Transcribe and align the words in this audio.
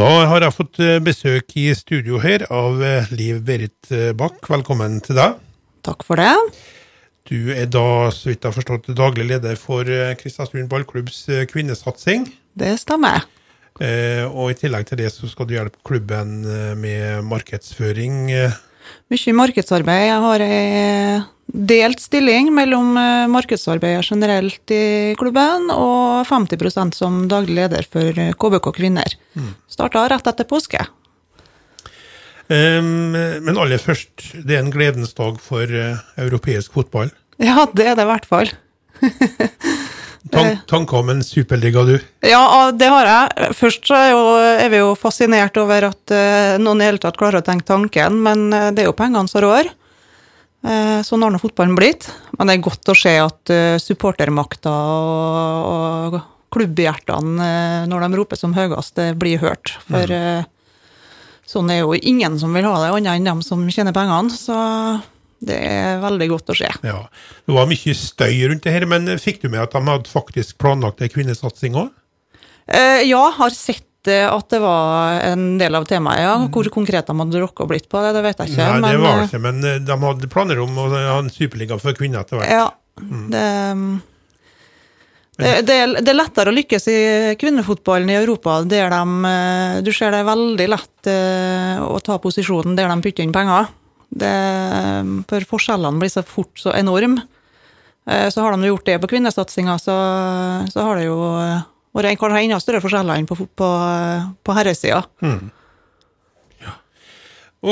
da 0.00 0.08
har 0.30 0.44
jeg 0.44 0.56
fått 0.56 0.78
eh, 0.80 0.98
besøk 1.04 1.52
i 1.60 1.66
studio 1.76 2.20
her 2.22 2.46
av 2.54 2.80
eh, 2.84 3.08
Liv 3.12 3.42
Berit 3.44 3.90
eh, 3.92 4.12
Bach. 4.16 4.38
Velkommen 4.48 4.96
til 5.04 5.18
deg. 5.18 5.34
Takk 5.84 6.06
for 6.06 6.20
det. 6.20 6.30
Du 7.28 7.50
er 7.52 7.68
da, 7.68 8.08
så 8.14 8.30
vidt 8.30 8.40
jeg 8.40 8.48
har 8.48 8.56
forstått, 8.56 8.88
daglig 8.96 9.26
leder 9.28 9.58
for 9.60 9.84
Kristiansund 10.18 10.70
ballklubbs 10.72 11.20
kvinnesatsing. 11.52 12.24
Det 12.56 12.72
stemmer. 12.80 13.26
Eh, 13.80 14.24
og 14.24 14.54
i 14.54 14.56
tillegg 14.62 14.88
til 14.88 15.02
det 15.02 15.12
så 15.12 15.28
skal 15.28 15.48
du 15.50 15.54
hjelpe 15.58 15.82
klubben 15.86 16.32
med 16.80 17.26
markedsføring. 17.28 18.32
Mye 19.10 19.34
markedsarbeid. 19.36 20.06
Jeg 20.06 20.22
har 20.24 20.44
ei 20.44 21.20
delt 21.50 21.98
stilling 22.02 22.52
mellom 22.54 22.94
eh, 23.00 23.26
markedsarbeidet 23.30 24.06
generelt 24.06 24.74
i 24.74 25.16
klubben 25.18 25.70
og 25.74 26.28
50% 26.28 26.94
som 26.94 27.24
daglig 27.30 27.58
leder 27.58 27.86
for 27.90 28.14
KBK 28.14 28.70
Kvinner. 28.76 29.18
Mm. 29.34 29.52
Starta 29.70 30.06
rett 30.12 30.30
etter 30.30 30.46
påske. 30.50 30.84
Um, 32.50 33.14
men 33.14 33.58
aller 33.62 33.78
først, 33.78 34.32
det 34.34 34.56
er 34.56 34.64
en 34.64 34.72
gledens 34.74 35.12
dag 35.14 35.36
for 35.42 35.70
uh, 35.70 36.00
europeisk 36.18 36.74
fotball? 36.74 37.12
Ja, 37.38 37.62
det 37.70 37.86
er 37.86 37.94
det 37.94 38.02
i 38.02 38.10
hvert 38.10 38.26
fall. 38.26 38.50
Tank, 40.30 40.62
tanker 40.70 41.00
om 41.00 41.10
en 41.12 41.24
superliga, 41.26 41.82
du? 41.88 41.96
Ja, 42.26 42.70
det 42.70 42.86
har 42.92 43.08
jeg. 43.08 43.50
Først 43.58 43.90
er, 43.90 44.12
jo, 44.12 44.22
er 44.38 44.70
vi 44.70 44.80
jo 44.82 44.94
fascinert 44.98 45.58
over 45.58 45.90
at 45.90 46.14
uh, 46.14 46.56
noen 46.62 46.82
i 46.82 46.86
hele 46.86 47.02
tatt 47.02 47.18
klarer 47.20 47.42
å 47.42 47.46
tenke 47.46 47.66
tanken, 47.66 48.20
men 48.22 48.48
uh, 48.54 48.70
det 48.70 48.84
er 48.84 48.90
jo 48.90 48.96
pengene 48.96 49.30
som 49.30 49.42
rår. 49.42 49.72
Eh, 50.60 51.00
sånn 51.06 51.22
har 51.24 51.32
nå 51.32 51.40
fotballen 51.40 51.76
blitt. 51.76 52.10
Men 52.36 52.48
det 52.48 52.58
er 52.58 52.66
godt 52.66 52.92
å 52.92 52.96
se 52.98 53.14
at 53.20 53.52
eh, 53.52 53.80
supportermakta 53.80 54.72
og, 54.72 55.68
og 55.70 56.18
klubbhjertene, 56.52 57.46
eh, 57.46 57.86
når 57.88 58.04
de 58.04 58.18
roper 58.20 58.40
som 58.40 58.56
høyest, 58.56 58.96
det 58.98 59.14
blir 59.20 59.40
hørt. 59.40 59.76
For 59.88 60.10
mm. 60.10 60.50
sånn 61.48 61.72
er 61.72 61.82
jo 61.82 61.96
ingen 61.96 62.36
som 62.42 62.52
vil 62.56 62.68
ha 62.68 62.76
det, 62.82 62.92
annet 62.98 63.16
enn 63.16 63.30
dem 63.32 63.44
som 63.46 63.64
tjener 63.72 63.96
pengene. 63.96 64.34
Så 64.34 64.58
det 65.40 65.56
er 65.56 66.00
veldig 66.02 66.30
godt 66.34 66.52
å 66.52 66.58
se. 66.58 66.70
Ja, 66.84 67.04
Det 67.46 67.54
var 67.56 67.68
mye 67.70 67.94
støy 67.96 68.34
rundt 68.50 68.66
det 68.66 68.74
her, 68.74 68.86
men 68.88 69.08
fikk 69.20 69.40
du 69.44 69.48
med 69.48 69.62
at 69.64 69.76
de 69.76 69.80
hadde 69.86 70.10
faktisk 70.10 70.58
planlagt 70.60 71.00
ei 71.04 71.12
kvinnesatsing 71.12 71.78
òg? 71.80 71.96
ja, 72.70 73.22
har 73.34 73.50
sett 73.50 73.82
at 74.08 74.48
det 74.48 74.60
var 74.62 75.20
en 75.20 75.58
del 75.58 75.74
av 75.74 75.84
temaet, 75.84 76.22
ja. 76.24 76.36
Hvor 76.52 76.68
konkret 76.72 77.06
de 77.06 77.16
hadde 77.18 77.40
rocka 77.42 77.66
blitt 77.68 77.88
på 77.90 78.00
det, 78.00 78.14
det 78.16 78.22
vet 78.24 78.38
jeg 78.40 78.54
ikke. 78.54 78.68
Nei, 78.80 78.92
det 78.92 79.02
var 79.02 79.18
det 79.18 79.26
ikke, 79.28 79.42
men 79.44 79.64
eh, 79.64 79.80
de 79.84 79.96
hadde 80.04 80.30
planer 80.32 80.62
om 80.62 80.78
å 80.78 80.86
ha 80.94 81.18
en 81.18 81.32
superliga 81.32 81.76
for 81.80 81.96
kvinner 81.96 82.24
etter 82.24 82.40
hvert. 82.40 82.48
Ja, 82.48 82.70
mm. 83.02 83.26
det, 83.32 83.44
det, 85.36 85.52
det, 85.68 85.76
er, 85.76 85.92
det, 86.00 86.08
er 86.08 86.16
lettere 86.18 86.52
å 86.52 86.56
lykkes 86.56 86.88
i 86.92 87.00
kvinnefotballen 87.40 88.12
i 88.12 88.16
Europa, 88.22 88.60
der 88.64 88.88
de 88.92 89.34
eh, 89.34 89.82
Du 89.84 89.92
ser 89.96 90.14
det 90.14 90.22
er 90.22 90.30
veldig 90.30 90.70
lett 90.72 91.12
eh, 91.12 91.76
å 91.84 92.00
ta 92.04 92.16
posisjonen 92.22 92.78
der 92.78 92.88
de 92.88 92.98
putter 93.04 93.26
inn 93.26 93.36
penger. 93.36 93.68
Det, 94.10 94.34
for 95.30 95.46
forskjellene 95.54 96.02
blir 96.02 96.10
så 96.10 96.24
fort 96.26 96.58
så 96.58 96.74
enorme. 96.74 97.22
Så 98.04 98.42
har 98.42 98.56
de 98.56 98.66
gjort 98.66 98.88
det 98.88 98.96
på 98.98 99.10
kvinnesatsinga, 99.12 99.76
så, 99.78 99.94
så 100.72 100.82
har 100.82 100.98
det 100.98 101.04
jo 101.04 101.18
vært 101.94 102.10
det 102.10 102.18
kan 102.20 102.34
ha 102.34 102.42
enda 102.42 102.58
større 102.62 102.82
forskjeller 102.82 103.18
enn 103.18 103.28
på, 103.28 103.36
på, 103.58 103.70
på 104.46 104.56
herresida. 104.56 105.02
Mm. 105.24 105.50
Ja. 106.62 106.76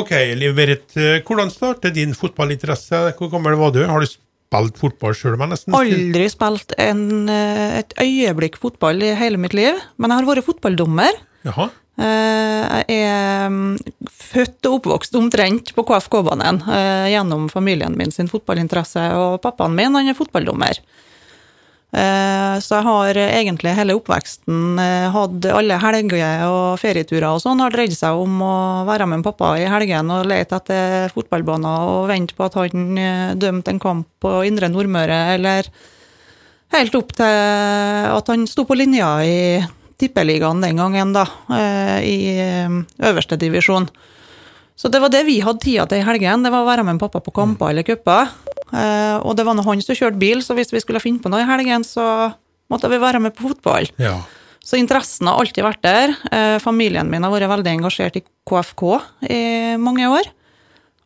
Ok, 0.01 0.15
Liv 0.39 0.57
Berit. 0.59 0.89
Eh, 0.99 1.21
hvordan 1.27 1.53
startet 1.55 1.97
din 1.97 2.17
fotballinteresse? 2.19 3.05
Hvor 3.19 3.31
gammel 3.33 3.59
var 3.61 3.75
du? 3.77 3.85
Har 3.87 4.03
du 4.03 4.11
spilt 4.11 4.81
fotball 4.81 5.15
sjøl? 5.17 5.39
Aldri 5.39 6.29
spilt 6.33 6.75
en, 6.83 7.05
eh, 7.31 7.79
et 7.83 7.95
øyeblikk 8.03 8.59
fotball 8.61 9.05
i 9.07 9.15
hele 9.19 9.41
mitt 9.41 9.55
liv. 9.57 9.79
Men 9.97 10.15
jeg 10.15 10.23
har 10.23 10.31
vært 10.33 10.49
fotballdommer. 10.49 11.23
Jaha. 11.47 11.71
Eh, 11.99 12.85
jeg 12.89 13.09
er 13.09 13.51
mm, 13.51 13.75
født 14.07 14.71
og 14.71 14.79
oppvokst 14.79 15.19
omtrent 15.19 15.75
på 15.75 15.85
KFK-banen 15.89 16.63
gjennom 17.11 17.49
familien 17.51 17.97
min 17.99 18.15
sin 18.15 18.31
fotballinteresse, 18.31 19.09
og 19.19 19.41
pappaen 19.43 19.75
min 19.75 19.99
han 19.99 20.11
er 20.11 20.19
fotballdommer. 20.19 20.83
Eh, 21.89 22.55
så 22.61 22.75
jeg 22.77 22.85
har 22.85 23.19
egentlig 23.23 23.73
hele 23.73 23.95
oppveksten 23.97 24.77
eh, 24.83 25.07
hatt 25.09 25.47
alle 25.57 25.79
helger 25.81 26.43
og 26.45 26.75
ferieturer 26.83 27.31
og 27.31 27.41
sånn 27.41 27.63
har 27.65 27.73
dreid 27.73 27.95
seg 27.97 28.19
om 28.21 28.43
å 28.45 28.57
være 28.85 29.07
med 29.09 29.25
pappa 29.25 29.55
i 29.57 29.65
helgen 29.65 30.13
og 30.13 30.29
lete 30.29 30.59
etter 30.59 31.15
fotballbaner 31.15 31.89
og 31.89 32.11
vente 32.11 32.37
på 32.37 32.45
at 32.45 32.59
han 32.61 33.01
eh, 33.01 33.33
dømte 33.41 33.73
en 33.73 33.81
kamp 33.81 34.11
på 34.21 34.35
Indre 34.45 34.69
Nordmøre, 34.69 35.17
eller 35.39 35.73
helt 36.77 36.99
opp 37.01 37.17
til 37.17 37.41
at 38.13 38.29
han 38.29 38.45
sto 38.51 38.67
på 38.69 38.77
linja 38.77 39.09
i 39.25 39.39
Tippeligaen 39.99 40.63
den 40.63 40.79
gangen, 40.79 41.13
da, 41.17 41.25
i 41.99 42.39
øverste 43.03 43.35
divisjon. 43.41 43.89
Så 44.79 44.87
det 44.95 45.01
var 45.03 45.11
det 45.11 45.25
vi 45.27 45.41
hadde 45.43 45.59
tida 45.59 45.89
til 45.91 45.99
i 45.99 46.07
helgen, 46.07 46.45
det 46.47 46.53
var 46.55 46.63
å 46.63 46.69
være 46.69 46.85
med 46.87 47.01
pappa 47.03 47.19
på 47.19 47.35
kamper 47.35 47.73
eller 47.73 47.83
cuper. 47.83 48.31
Eh, 48.71 49.17
og 49.25 49.37
det 49.39 49.47
var 49.49 49.57
nå 49.57 49.65
han 49.67 49.81
som 49.83 49.97
kjørte 49.97 50.21
bil, 50.21 50.43
så 50.45 50.55
hvis 50.55 50.71
vi 50.71 50.83
skulle 50.85 51.03
finne 51.03 51.23
på 51.23 51.33
noe 51.33 51.43
i 51.43 51.49
helgen, 51.49 51.83
så 51.87 52.29
måtte 52.71 52.91
vi 52.93 53.01
være 53.03 53.19
med 53.25 53.35
på 53.35 53.49
fotball. 53.49 53.89
Ja. 53.99 54.21
Så 54.63 54.79
interessen 54.79 55.27
har 55.27 55.41
alltid 55.41 55.65
vært 55.65 55.83
der. 55.83 56.15
Eh, 56.31 56.59
familien 56.63 57.11
min 57.11 57.25
har 57.25 57.33
vært 57.33 57.51
veldig 57.51 57.75
engasjert 57.79 58.21
i 58.21 58.25
KFK 58.49 58.85
i 59.33 59.43
mange 59.81 60.11
år. 60.13 60.31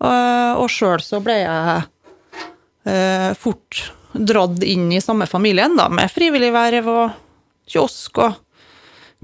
Og 0.02 0.66
sjøl 0.66 0.98
så 0.98 1.20
ble 1.22 1.36
jeg 1.38 1.82
eh, 2.90 3.28
fort 3.38 3.84
dratt 4.12 4.64
inn 4.66 4.88
i 4.90 5.00
samme 5.00 5.28
familien, 5.30 5.76
da, 5.78 5.86
med 5.88 6.10
frivillig 6.10 6.50
verv 6.52 6.88
og 6.90 7.20
kiosk 7.70 8.18
og 8.20 8.40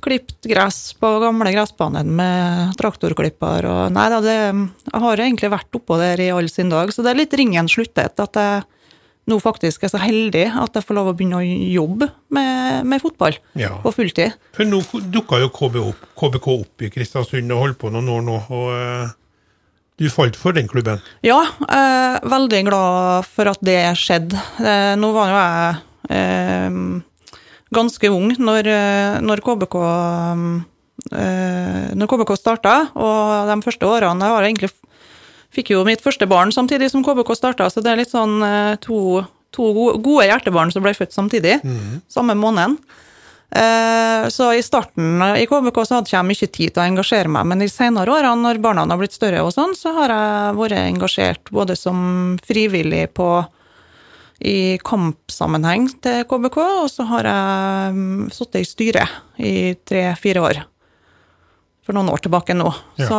klipt 0.05 0.47
gress 0.49 0.95
på 0.99 1.11
gamle 1.23 1.53
gressbanen 1.55 2.11
med 2.19 2.75
traktorklipper 2.79 3.69
og 3.69 3.95
Nei 3.95 4.09
da, 4.13 4.23
det, 4.25 4.39
jeg 4.89 5.05
har 5.05 5.23
egentlig 5.25 5.53
vært 5.53 5.79
oppå 5.79 5.99
der 6.01 6.21
i 6.23 6.33
all 6.35 6.51
sin 6.53 6.73
dag, 6.73 6.93
så 6.95 7.05
det 7.05 7.13
er 7.13 7.23
litt 7.23 7.39
ringen 7.39 7.71
sluttet 7.71 8.21
at 8.23 8.39
jeg 8.39 8.67
nå 9.29 9.37
faktisk 9.43 9.85
er 9.85 9.93
så 9.93 10.01
heldig 10.01 10.47
at 10.57 10.79
jeg 10.79 10.87
får 10.89 10.97
lov 10.97 11.11
å 11.11 11.15
begynne 11.17 11.41
å 11.41 11.45
jobbe 11.45 12.09
med, 12.33 12.87
med 12.89 13.03
fotball 13.03 13.37
ja. 13.61 13.75
på 13.83 13.93
fulltid. 13.93 14.37
For 14.57 14.69
nå 14.69 14.81
dukka 15.13 15.43
jo 15.43 15.51
KB 15.53 15.81
opp, 15.83 16.07
KBK 16.17 16.49
opp 16.55 16.87
i 16.87 16.91
Kristiansund 16.95 17.53
og 17.53 17.65
holdt 17.67 17.81
på 17.83 17.93
noen 17.95 18.13
år 18.17 18.29
nå. 18.29 18.43
og... 18.49 18.69
Uh, 18.75 19.17
du 19.99 20.07
falt 20.15 20.37
for 20.39 20.55
den 20.55 20.69
klubben? 20.71 21.01
Ja, 21.27 21.41
er 21.67 22.21
veldig 22.31 22.61
glad 22.69 23.27
for 23.27 23.51
at 23.51 23.59
det 23.67 23.81
skjedde. 23.99 24.39
Eh, 24.63 24.93
nå 24.95 25.09
var 25.11 25.33
jo 25.33 25.41
jeg 25.41 25.81
eh, 26.15 26.77
ganske 27.75 28.11
ung 28.13 28.33
når, 28.41 28.69
eh, 28.73 29.17
når 29.25 29.43
KBK 29.45 29.79
eh, 31.13 31.89
når 31.99 32.11
KBK 32.11 32.37
starta, 32.39 32.77
og 32.99 33.49
de 33.49 33.59
første 33.65 33.89
årene 33.89 34.25
Jeg 34.25 34.37
har 34.37 34.47
egentlig 34.47 34.71
fikk 35.55 35.73
jo 35.73 35.85
mitt 35.87 36.05
første 36.05 36.27
barn 36.29 36.53
samtidig 36.53 36.91
som 36.93 37.05
KBK 37.05 37.35
starta, 37.37 37.69
så 37.73 37.81
det 37.81 37.93
er 37.93 38.01
litt 38.03 38.13
sånn 38.13 38.41
eh, 38.45 38.77
to, 38.85 39.23
to 39.55 39.73
gode 39.97 40.29
hjertebarn 40.29 40.73
som 40.75 40.85
ble 40.85 40.93
født 40.97 41.17
samtidig, 41.17 41.61
mm. 41.65 42.01
samme 42.09 42.37
måneden. 42.39 42.79
Så 44.29 44.51
i 44.53 44.61
starten 44.61 45.23
i 45.41 45.47
KBK 45.49 45.79
så 45.89 45.95
hadde 45.97 46.11
jeg 46.11 46.19
ikke 46.21 46.29
mye 46.29 46.49
tid 46.53 46.73
til 46.75 46.83
å 46.83 46.85
engasjere 46.85 47.31
meg, 47.33 47.47
men 47.49 47.63
de 47.63 47.69
senere 47.73 48.13
årene, 48.13 48.43
når 48.45 48.61
barna 48.61 48.85
har 48.85 49.01
blitt 49.01 49.17
større 49.17 49.41
og 49.41 49.55
sånn, 49.55 49.73
så 49.73 49.95
har 49.97 50.13
jeg 50.13 50.59
vært 50.59 50.77
engasjert 50.83 51.49
både 51.57 51.79
som 51.81 52.03
frivillig 52.45 53.07
på 53.17 53.31
i 54.39 54.79
kampsammenheng 54.87 55.89
til 56.03 56.23
KBK, 56.31 56.59
og 56.85 56.89
så 56.93 57.07
har 57.11 57.27
jeg 57.27 57.95
mm, 57.97 58.27
sittet 58.35 58.63
i 58.63 58.69
styret 58.69 59.17
i 59.43 59.55
tre-fire 59.89 60.45
år. 60.45 60.61
For 61.89 61.97
noen 61.97 62.11
år 62.13 62.21
tilbake 62.23 62.55
nå. 62.55 62.69
Ja. 63.01 63.07
Så 63.09 63.19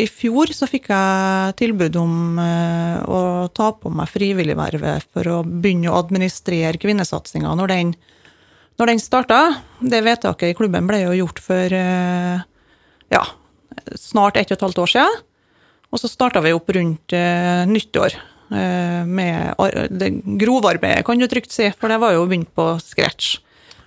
i 0.00 0.06
fjor 0.10 0.50
så 0.56 0.66
fikk 0.66 0.88
jeg 0.90 1.56
tilbud 1.60 1.98
om 2.00 2.40
uh, 2.40 3.04
å 3.04 3.20
ta 3.54 3.68
på 3.76 3.92
meg 3.92 4.08
frivilligvervet 4.10 5.10
for 5.12 5.28
å 5.28 5.42
begynne 5.44 5.92
å 5.92 5.98
administrere 6.00 6.80
kvinnesatsinga 6.80 7.52
når 7.60 7.74
den, 7.74 7.92
når 8.80 8.94
den 8.94 9.02
starta. 9.04 9.42
Det 9.78 10.00
vedtaket 10.06 10.54
i 10.54 10.56
klubben 10.58 10.88
ble 10.88 11.02
jo 11.04 11.18
gjort 11.20 11.42
for 11.44 11.76
uh, 11.76 12.40
ja, 13.12 13.22
snart 13.94 14.40
ett 14.40 14.50
og 14.50 14.56
et 14.56 14.66
halvt 14.66 14.82
år 14.86 14.94
siden. 14.96 15.22
Og 15.92 16.00
så 16.00 16.10
starta 16.10 16.42
vi 16.44 16.56
opp 16.56 16.72
rundt 16.74 17.14
uh, 17.14 17.68
nyttår. 17.68 18.16
Eh, 18.48 19.04
med 19.04 19.54
det 19.90 20.10
grovarbeidet, 20.40 21.04
kan 21.04 21.20
du 21.20 21.28
trygt 21.28 21.52
si, 21.52 21.68
for 21.76 21.92
det 21.92 22.00
var 22.00 22.14
jo 22.16 22.24
begynt 22.28 22.54
på 22.56 22.70
scratch. 22.80 23.36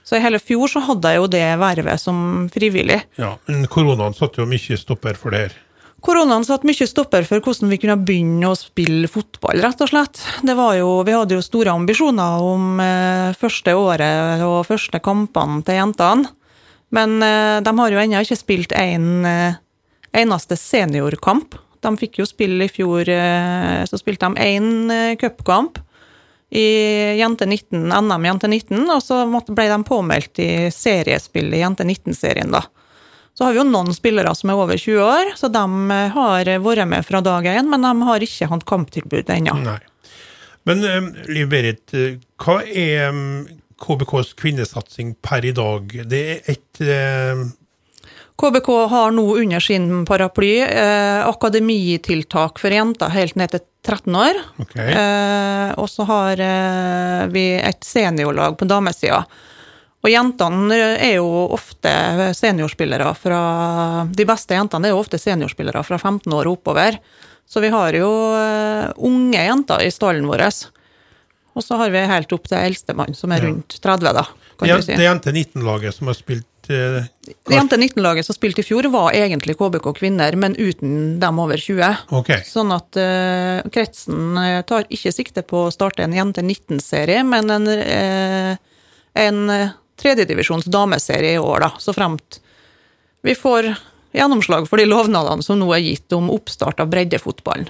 Så 0.04 0.18
i 0.18 0.22
hele 0.24 0.42
fjor 0.42 0.70
så 0.70 0.82
hadde 0.86 1.14
jeg 1.14 1.22
jo 1.22 1.28
det 1.32 1.48
vervet 1.62 2.02
som 2.02 2.48
frivillig. 2.54 3.00
Ja, 3.22 3.36
Men 3.48 3.68
koronaen 3.72 4.18
satte 4.18 4.42
jo 4.42 4.50
mye 4.50 4.78
stopper 4.78 5.18
for 5.18 5.34
det 5.34 5.46
her? 5.46 5.60
Koronaen 6.02 6.46
satte 6.46 6.66
mye 6.66 6.88
stopper 6.90 7.26
for 7.30 7.44
hvordan 7.46 7.70
vi 7.70 7.78
kunne 7.82 8.00
begynne 8.02 8.50
å 8.50 8.58
spille 8.58 9.10
fotball, 9.10 9.62
rett 9.62 9.82
og 9.86 9.92
slett. 9.92 10.22
Det 10.42 10.56
var 10.58 10.74
jo, 10.80 11.04
vi 11.06 11.14
hadde 11.14 11.38
jo 11.38 11.46
store 11.46 11.74
ambisjoner 11.78 12.46
om 12.46 12.82
eh, 12.82 13.34
første 13.38 13.76
året 13.78 14.42
og 14.46 14.66
første 14.70 15.02
kampene 15.06 15.62
til 15.66 15.78
jentene. 15.78 16.32
Men 16.92 17.22
eh, 17.24 17.60
de 17.64 17.76
har 17.78 17.94
jo 17.94 18.02
ennå 18.02 18.24
ikke 18.26 18.40
spilt 18.40 18.74
en 18.74 19.28
eh, 19.30 19.60
eneste 20.24 20.58
seniorkamp. 20.58 21.54
De 21.82 21.92
fikk 21.98 22.20
jo 22.22 22.28
spille 22.30 22.68
i 22.68 22.72
fjor, 22.72 23.10
eh, 23.10 23.82
så 23.90 23.98
spilte 23.98 24.30
de 24.30 24.46
én 24.46 24.92
eh, 24.94 25.16
cupkamp 25.20 25.80
i 26.52 26.66
Jente 27.18 27.48
19, 27.48 27.88
NM 27.90 28.28
Jente 28.28 28.50
19, 28.52 28.84
og 28.92 29.00
så 29.04 29.24
ble 29.56 29.68
de 29.72 29.80
påmeldt 29.88 30.42
i 30.44 30.52
seriespill 30.76 31.54
i 31.56 31.62
Jente 31.64 31.88
19-serien, 31.88 32.52
da. 32.52 32.66
Så 33.34 33.46
har 33.46 33.56
vi 33.56 33.62
jo 33.62 33.66
noen 33.70 33.96
spillere 33.96 34.34
som 34.36 34.52
er 34.52 34.60
over 34.60 34.76
20 34.76 35.00
år, 35.06 35.32
så 35.40 35.50
de 35.50 35.64
eh, 35.96 36.18
har 36.18 36.52
vært 36.66 36.92
med 36.92 37.08
fra 37.08 37.24
dag 37.26 37.48
én, 37.54 37.72
men 37.72 37.88
de 37.88 38.10
har 38.10 38.28
ikke 38.28 38.52
hatt 38.52 38.68
kamptilbud 38.70 39.32
ennå. 39.34 39.56
Nei. 39.64 39.80
Men 40.70 40.86
Liv 41.26 41.48
Berit, 41.50 41.96
hva 42.38 42.60
er 42.62 43.08
um, 43.10 43.48
KBKs 43.82 44.36
kvinnesatsing 44.38 45.16
per 45.26 45.48
i 45.50 45.56
dag? 45.58 45.96
Det 46.06 46.22
er 46.36 46.52
et 46.54 46.82
KBK 48.42 48.70
har 48.90 49.12
nå 49.14 49.26
under 49.38 49.62
sin 49.62 50.06
paraply 50.10 50.56
eh, 50.66 51.22
akademitiltak 51.28 52.58
for 52.60 52.74
jenter 52.74 53.14
helt 53.14 53.38
ned 53.38 53.54
til 53.54 53.62
13 53.86 54.18
år. 54.18 54.40
Okay. 54.64 54.90
Eh, 54.98 55.70
og 55.78 55.90
så 55.90 56.06
har 56.10 56.42
eh, 56.42 57.28
vi 57.34 57.46
et 57.62 57.86
seniorlag 57.86 58.58
på 58.58 58.66
damesida. 58.70 59.22
Og 60.02 60.10
jentene 60.10 60.78
er 60.98 61.20
jo 61.20 61.28
ofte 61.54 61.92
seniorspillere 62.34 63.12
fra 63.14 63.42
De 64.10 64.26
beste 64.26 64.58
jentene 64.58 64.90
er 64.90 64.96
jo 64.96 65.02
ofte 65.04 65.20
seniorspillere 65.22 65.84
fra 65.86 66.00
15 66.02 66.26
år 66.34 66.50
og 66.50 66.58
oppover. 66.58 66.98
Så 67.46 67.62
vi 67.62 67.70
har 67.74 67.94
jo 67.94 68.10
eh, 68.40 68.90
unge 69.06 69.46
jenter 69.46 69.86
i 69.86 69.92
stallen 69.94 70.26
vår. 70.30 70.48
Og 71.52 71.62
så 71.66 71.78
har 71.78 71.94
vi 71.94 72.02
helt 72.10 72.34
opp 72.34 72.48
til 72.50 72.58
eldstemann, 72.58 73.14
som 73.14 73.34
er 73.36 73.44
rundt 73.46 73.76
30, 73.84 74.14
da. 74.18 74.26
kan 74.58 74.70
Det 74.72 74.78
du 74.80 74.86
si. 74.88 74.96
det 74.98 75.06
jente 75.06 75.34
19-laget 75.36 75.98
som 76.00 76.10
har 76.10 76.18
spilt 76.18 76.48
eh, 76.72 77.08
Det 77.28 77.56
Jente 77.56 77.78
19-laget 77.78 78.26
som 78.28 78.36
spilte 78.36 78.64
i 78.64 78.66
fjor, 78.66 78.88
var 78.94 79.16
egentlig 79.18 79.58
KBK 79.60 79.92
kvinner, 79.98 80.36
men 80.40 80.56
uten 80.58 81.20
dem 81.22 81.42
over 81.44 81.60
20. 81.60 82.06
Okay. 82.22 82.44
Sånn 82.48 82.74
at 82.76 83.00
uh, 83.00 83.62
kretsen 83.74 84.38
eh, 84.42 84.62
tar 84.68 84.88
ikke 84.90 85.14
sikte 85.16 85.46
på 85.48 85.66
å 85.68 85.74
starte 85.74 86.06
en 86.06 86.16
Jente 86.16 86.44
19-serie, 86.46 87.24
men 87.28 87.54
en, 87.54 87.68
uh, 87.68 88.56
en 89.26 89.42
tredjedivisjons 90.02 90.70
dameserie 90.72 91.36
i 91.36 91.42
år, 91.42 91.68
da. 91.68 91.74
Så 91.82 91.96
fremt 91.98 92.42
vi 93.22 93.36
får 93.38 93.70
gjennomslag 94.18 94.66
for 94.70 94.82
de 94.82 94.88
lovnadene 94.90 95.46
som 95.46 95.60
nå 95.60 95.70
er 95.76 95.84
gitt 95.86 96.14
om 96.18 96.32
oppstart 96.34 96.82
av 96.82 96.90
breddefotballen. 96.92 97.70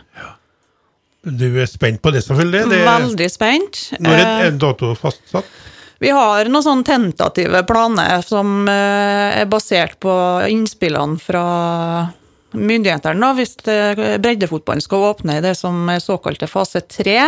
Du 1.22 1.46
er 1.62 1.68
spent 1.70 2.02
på 2.02 2.10
det, 2.14 2.24
selvfølgelig? 2.26 2.64
Det, 2.72 2.80
Veldig 2.88 3.28
spent. 3.30 3.82
når 4.02 4.22
er 4.24 4.48
en 4.48 4.58
dato 4.62 4.96
fastsatt? 4.98 5.46
Vi 6.02 6.10
har 6.10 6.48
noen 6.50 6.66
sånn 6.66 6.82
tentative 6.82 7.62
planer 7.70 8.24
som 8.26 8.66
eh, 8.66 9.42
er 9.44 9.50
basert 9.50 10.00
på 10.02 10.14
innspillene 10.50 11.22
fra 11.22 11.44
myndighetene. 12.58 13.30
Hvis 13.38 13.54
eh, 13.70 14.18
breddefotballen 14.18 14.82
skal 14.82 15.06
åpne 15.12 15.38
i 15.38 15.44
det 15.46 15.54
som 15.60 15.78
er 15.94 16.02
såkalte 16.02 16.50
fase 16.50 16.82
tre, 16.90 17.20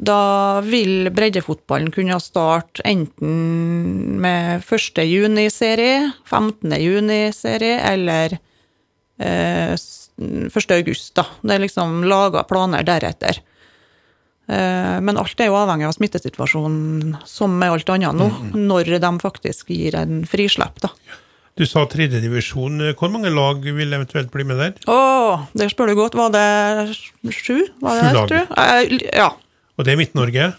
da 0.00 0.22
vil 0.64 1.12
breddefotballen 1.12 1.92
kunne 1.92 2.16
starte 2.24 2.80
enten 2.88 4.16
med 4.24 4.64
1. 4.64 5.04
juni-serie, 5.04 6.10
15. 6.24 6.72
juni-serie 6.80 7.76
eller 7.92 8.38
eh, 9.20 9.76
1. 9.76 10.76
august. 10.80 11.20
Det 11.44 11.54
er 11.54 11.66
liksom 11.68 12.00
laga 12.08 12.48
planer 12.48 12.88
deretter. 12.88 13.44
Eh, 14.52 15.00
Men 15.00 15.16
alt 15.20 15.40
er 15.40 15.48
jo 15.48 15.56
avhengig 15.56 15.86
av 15.88 15.94
smittesituasjonen, 15.96 17.16
som 17.28 17.54
med 17.58 17.72
alt 17.72 17.88
annet 17.94 18.18
nå, 18.18 18.28
når 18.58 18.92
de 19.00 19.12
faktisk 19.22 19.70
gir 19.72 19.96
en 19.98 20.22
frislipp, 20.28 20.80
da. 20.84 20.90
Du 21.56 21.66
sa 21.68 21.84
tredjedivisjon. 21.84 22.78
Hvor 22.96 23.10
mange 23.12 23.28
lag 23.32 23.60
vil 23.60 23.92
eventuelt 23.92 24.30
bli 24.32 24.44
med 24.48 24.56
der? 24.60 24.72
Å, 24.88 25.48
det 25.52 25.68
spør 25.72 25.90
du 25.92 25.98
godt. 25.98 26.14
Var 26.16 26.30
det 26.32 26.96
sju? 27.28 27.58
Var 27.82 27.98
det 27.98 28.06
Sju 28.08 28.16
lag. 28.16 28.28
tror 28.28 28.46
du? 28.46 28.54
Eh, 28.56 29.08
Ja. 29.20 29.30
Og 29.78 29.84
det 29.86 29.92
er 29.94 30.00
Midt-Norge? 30.00 30.50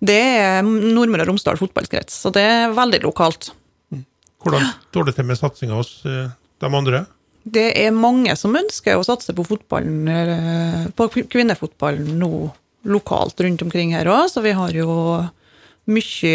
Det 0.00 0.16
er 0.16 0.62
Nordmøre 0.64 1.24
og 1.26 1.28
Romsdal 1.32 1.58
fotballkrets, 1.60 2.12
så 2.24 2.32
det 2.32 2.42
er 2.44 2.72
veldig 2.76 3.02
lokalt. 3.04 3.50
Hvordan 4.40 4.64
står 4.90 5.08
det 5.08 5.14
til 5.16 5.26
med 5.28 5.36
satsinga 5.36 5.76
hos 5.76 5.90
eh, 6.08 6.30
de 6.60 6.66
andre? 6.68 7.02
Det 7.44 7.66
er 7.76 7.92
mange 7.92 8.32
som 8.36 8.56
ønsker 8.56 8.96
å 8.96 9.04
satse 9.04 9.32
på 9.36 9.44
på 9.48 11.08
kvinnefotballen 11.32 12.16
nå 12.20 12.50
lokalt 12.88 13.40
rundt 13.40 13.62
omkring 13.62 13.94
her 13.96 14.08
òg, 14.08 14.28
så 14.32 14.42
vi 14.44 14.54
har 14.56 14.74
jo 14.74 14.90
mye 15.90 16.34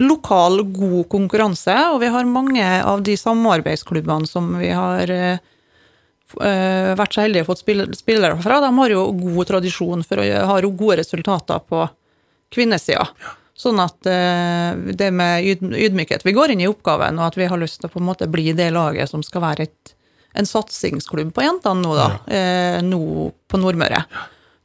lokal, 0.00 0.62
god 0.72 1.08
konkurranse, 1.12 1.74
og 1.92 2.00
vi 2.00 2.10
har 2.12 2.28
mange 2.28 2.64
av 2.64 3.02
de 3.04 3.16
samarbeidsklubbene 3.20 4.28
som 4.28 4.54
vi 4.60 4.70
har 4.72 5.12
uh, 5.12 6.92
vært 6.96 7.16
så 7.16 7.26
heldige 7.26 7.44
å 7.44 7.50
få 7.50 7.58
spillere 7.60 8.38
fra, 8.40 8.62
de 8.64 8.70
har 8.78 8.94
jo 8.94 9.04
god 9.18 9.50
tradisjon 9.50 10.06
for 10.06 10.22
å 10.22 10.46
ha 10.52 10.58
gode 10.64 11.00
resultater 11.02 11.60
på 11.68 11.84
kvinnesida. 12.54 13.04
Sånn 13.60 13.80
at 13.82 14.08
uh, 14.08 14.72
det 14.96 15.10
med 15.12 15.44
ydmykhet 15.44 16.24
Vi 16.24 16.32
går 16.32 16.54
inn 16.54 16.62
i 16.64 16.68
oppgaven, 16.70 17.18
og 17.20 17.28
at 17.28 17.36
vi 17.36 17.50
har 17.50 17.60
lyst 17.60 17.82
til 17.82 17.90
å 17.90 17.92
på 17.92 18.00
en 18.00 18.08
måte 18.08 18.30
bli 18.30 18.54
det 18.56 18.70
laget 18.72 19.10
som 19.10 19.24
skal 19.26 19.44
være 19.44 19.68
et, 19.68 19.96
en 20.32 20.48
satsingsklubb 20.48 21.34
på 21.36 21.44
jentene 21.44 21.82
nå, 21.82 21.92
da. 21.98 22.08
Eh, 22.30 22.78
nå 22.86 23.28
på 23.50 23.60
Nordmøre. 23.60 24.04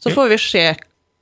Så 0.05 0.13
får 0.13 0.29
vi 0.29 0.37
se 0.37 0.65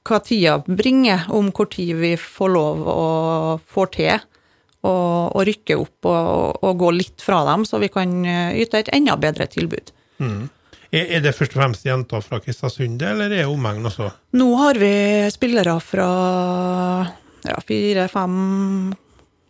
hva 0.03 0.19
tida 0.19 0.57
bringer, 0.67 1.29
om 1.31 1.49
hvor 1.55 1.69
tid 1.71 1.95
vi 2.01 2.13
får 2.19 2.51
lov 2.51 2.81
og 2.91 3.61
får 3.71 3.91
til 3.95 4.25
å, 4.83 4.95
rykke 5.47 5.77
opp 5.79 6.09
og, 6.11 6.59
og 6.59 6.81
gå 6.81 6.89
litt 6.97 7.23
fra 7.23 7.39
dem, 7.47 7.63
så 7.63 7.79
vi 7.79 7.87
kan 7.91 8.17
eh, 8.27 8.57
yte 8.59 8.83
et 8.83 8.91
enda 8.95 9.15
bedre 9.19 9.47
tilbud. 9.47 9.93
Er, 10.19 11.05
er 11.07 11.23
det 11.23 11.31
først 11.37 11.55
og 11.55 11.61
fremst 11.61 11.87
jenter 11.87 12.25
fra 12.25 12.41
Kristiansund, 12.43 13.01
eller 13.01 13.31
er 13.31 13.45
det 13.45 13.47
omegn 13.49 13.87
også? 13.87 14.11
Nå 14.35 14.49
har 14.59 14.79
vi 14.81 14.91
spillere 15.33 15.77
fra 15.83 16.09
ja, 17.47 17.55
fire-fem 17.63 18.35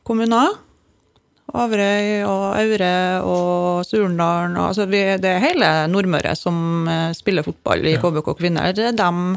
kommuner. 0.05 0.53
Averøy 1.51 2.23
og 2.23 2.45
Aure 2.57 2.93
og 3.27 3.83
Surndalen. 3.85 4.55
Altså 4.57 4.87
vi, 4.89 5.01
det 5.21 5.35
er 5.35 5.43
hele 5.43 5.71
Nordmøre 5.91 6.33
som 6.39 6.87
eh, 6.89 7.11
spiller 7.17 7.45
fotball 7.45 7.83
i 7.89 7.97
KBK 7.99 8.31
Kvinner. 8.39 8.71
Det 8.73 8.87
er 8.89 8.97
dem, 8.97 9.35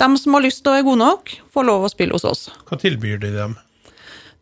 dem 0.00 0.16
som 0.20 0.38
har 0.38 0.44
lyst 0.46 0.66
og 0.70 0.78
er 0.78 0.86
gode 0.86 1.02
nok, 1.02 1.34
får 1.52 1.68
lov 1.68 1.84
å 1.84 1.92
spille 1.92 2.16
hos 2.16 2.26
oss. 2.28 2.46
Hva 2.68 2.78
tilbyr 2.80 3.18
de 3.24 3.34
dem? 3.34 3.58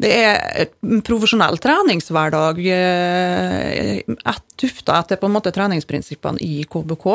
Det 0.03 0.11
er 0.11 0.69
en 0.83 1.03
profesjonell 1.07 1.59
treningshverdag 1.63 2.63
eh, 2.75 3.99
et, 4.03 4.47
tufta 4.59 5.01
etter 5.01 5.19
på 5.19 5.29
en 5.29 5.35
måte 5.35 5.53
treningsprinsippene 5.55 6.43
i 6.45 6.63
KBK. 6.71 7.07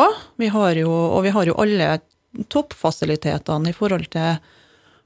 Vi 0.42 0.52
har 0.52 0.80
jo, 0.82 0.92
og 0.92 1.26
vi 1.26 1.34
har 1.36 1.48
jo 1.48 1.58
alle 1.62 1.98
toppfasilitetene 2.52 3.72
i 3.72 3.76
forhold 3.76 4.10
til 4.14 4.38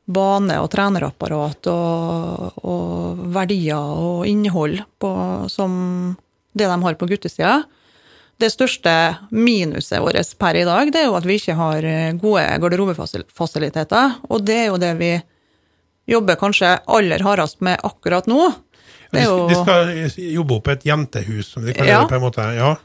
bane 0.07 0.57
og 0.62 0.69
trenerapparat 0.74 1.68
og, 1.71 2.57
og 2.68 3.21
verdier 3.36 3.77
og 3.77 4.25
innhold 4.27 4.81
på, 5.00 5.12
som 5.51 6.15
det 6.57 6.68
de 6.68 6.80
har 6.83 6.98
på 7.00 7.07
guttesida. 7.07 7.62
Det 8.42 8.50
største 8.50 8.92
minuset 9.31 10.02
vårt 10.02 10.33
per 10.42 10.57
i 10.57 10.66
dag, 10.66 10.90
det 10.92 11.04
er 11.04 11.07
jo 11.11 11.18
at 11.19 11.28
vi 11.30 11.37
ikke 11.37 11.54
har 11.59 11.85
gode 12.19 12.45
garderobefasiliteter. 12.64 14.16
Og 14.33 14.42
det 14.47 14.57
er 14.64 14.68
jo 14.71 14.80
det 14.81 14.95
vi 14.99 15.11
jobber 16.09 16.40
kanskje 16.42 16.73
aller 16.90 17.21
hardest 17.23 17.61
med 17.61 17.78
akkurat 17.85 18.28
nå. 18.28 18.49
Jo, 19.11 19.35
de 19.49 19.56
skal 19.59 19.92
jobbe 20.31 20.56
opp 20.57 20.69
et 20.71 20.85
jentehus, 20.87 21.52
som 21.54 21.66
de 21.66 21.73
kaller 21.75 21.92
Ja. 21.92 21.99
det 22.02 22.09
på 22.09 22.16
en 22.18 22.23
måte. 22.23 22.45
Ja. 22.56 22.75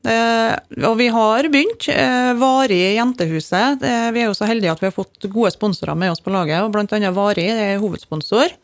Eh, 0.00 0.54
og 0.88 0.96
vi 0.96 1.08
har 1.12 1.48
begynt. 1.52 1.88
Eh, 1.92 2.32
Vari 2.40 2.78
i 2.86 2.96
Jentehuset. 2.96 3.82
Vi 3.82 4.22
er 4.22 4.30
jo 4.30 4.36
så 4.36 4.48
heldige 4.48 4.72
at 4.72 4.80
vi 4.80 4.88
har 4.88 4.96
fått 4.96 5.28
gode 5.28 5.52
sponsorer 5.52 5.98
med 5.98 6.14
oss 6.14 6.24
på 6.24 6.32
laget, 6.32 6.62
og 6.64 6.72
blant 6.74 6.92
annet 6.96 7.16
Vari 7.16 7.46
er 7.52 7.82
hovedsponsor. 7.82 8.56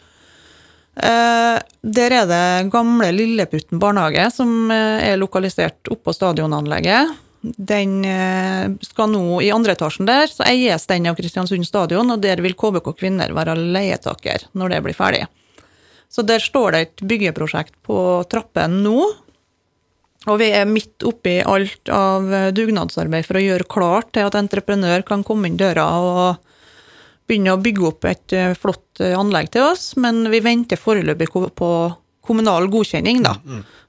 Eh, 0.96 1.58
der 1.96 2.16
er 2.22 2.26
det 2.30 2.72
gamle 2.72 3.12
Lilleputten 3.12 3.80
barnehage, 3.82 4.30
som 4.32 4.70
er 4.72 5.20
lokalisert 5.20 5.92
oppå 5.92 6.14
stadionanlegget. 6.16 7.22
Den 7.46 8.00
skal 8.82 9.12
nå 9.12 9.36
i 9.44 9.52
andre 9.54 9.76
etasjen 9.76 10.08
der, 10.08 10.26
så 10.26 10.42
eies 10.48 10.88
den 10.90 11.06
av 11.06 11.14
Kristiansund 11.14 11.68
stadion, 11.68 12.08
og 12.10 12.18
der 12.24 12.40
vil 12.42 12.56
KBK 12.58 12.88
Kvinner 12.98 13.30
være 13.36 13.54
leietaker 13.54 14.48
når 14.58 14.72
det 14.72 14.80
blir 14.82 14.96
ferdig. 14.98 15.20
Så 16.10 16.24
der 16.26 16.42
står 16.42 16.72
det 16.72 16.80
et 16.80 17.04
byggeprosjekt 17.06 17.76
på 17.86 18.24
trappen 18.32 18.80
nå, 18.82 19.04
og 20.26 20.40
vi 20.42 20.50
er 20.50 20.66
midt 20.66 21.04
oppi 21.06 21.38
alt 21.46 21.90
av 21.92 22.26
dugnadsarbeid 22.56 23.26
for 23.28 23.38
å 23.38 23.44
gjøre 23.44 23.68
klart 23.70 24.12
til 24.16 24.26
at 24.26 24.34
entreprenør 24.38 25.04
kan 25.06 25.22
komme 25.26 25.46
inn 25.50 25.58
døra 25.60 25.86
og 26.02 26.46
begynne 27.26 27.54
å 27.56 27.60
bygge 27.62 27.86
opp 27.88 28.06
et 28.08 28.34
eh, 28.36 28.54
flott 28.58 29.02
eh, 29.02 29.16
anlegg 29.18 29.50
til 29.54 29.66
oss, 29.66 29.90
men 30.00 30.24
vi 30.32 30.42
venter 30.44 30.80
foreløpig 30.80 31.30
på 31.32 31.70
kommunal 32.26 32.66
godkjenning, 32.70 33.22
da. 33.22 33.36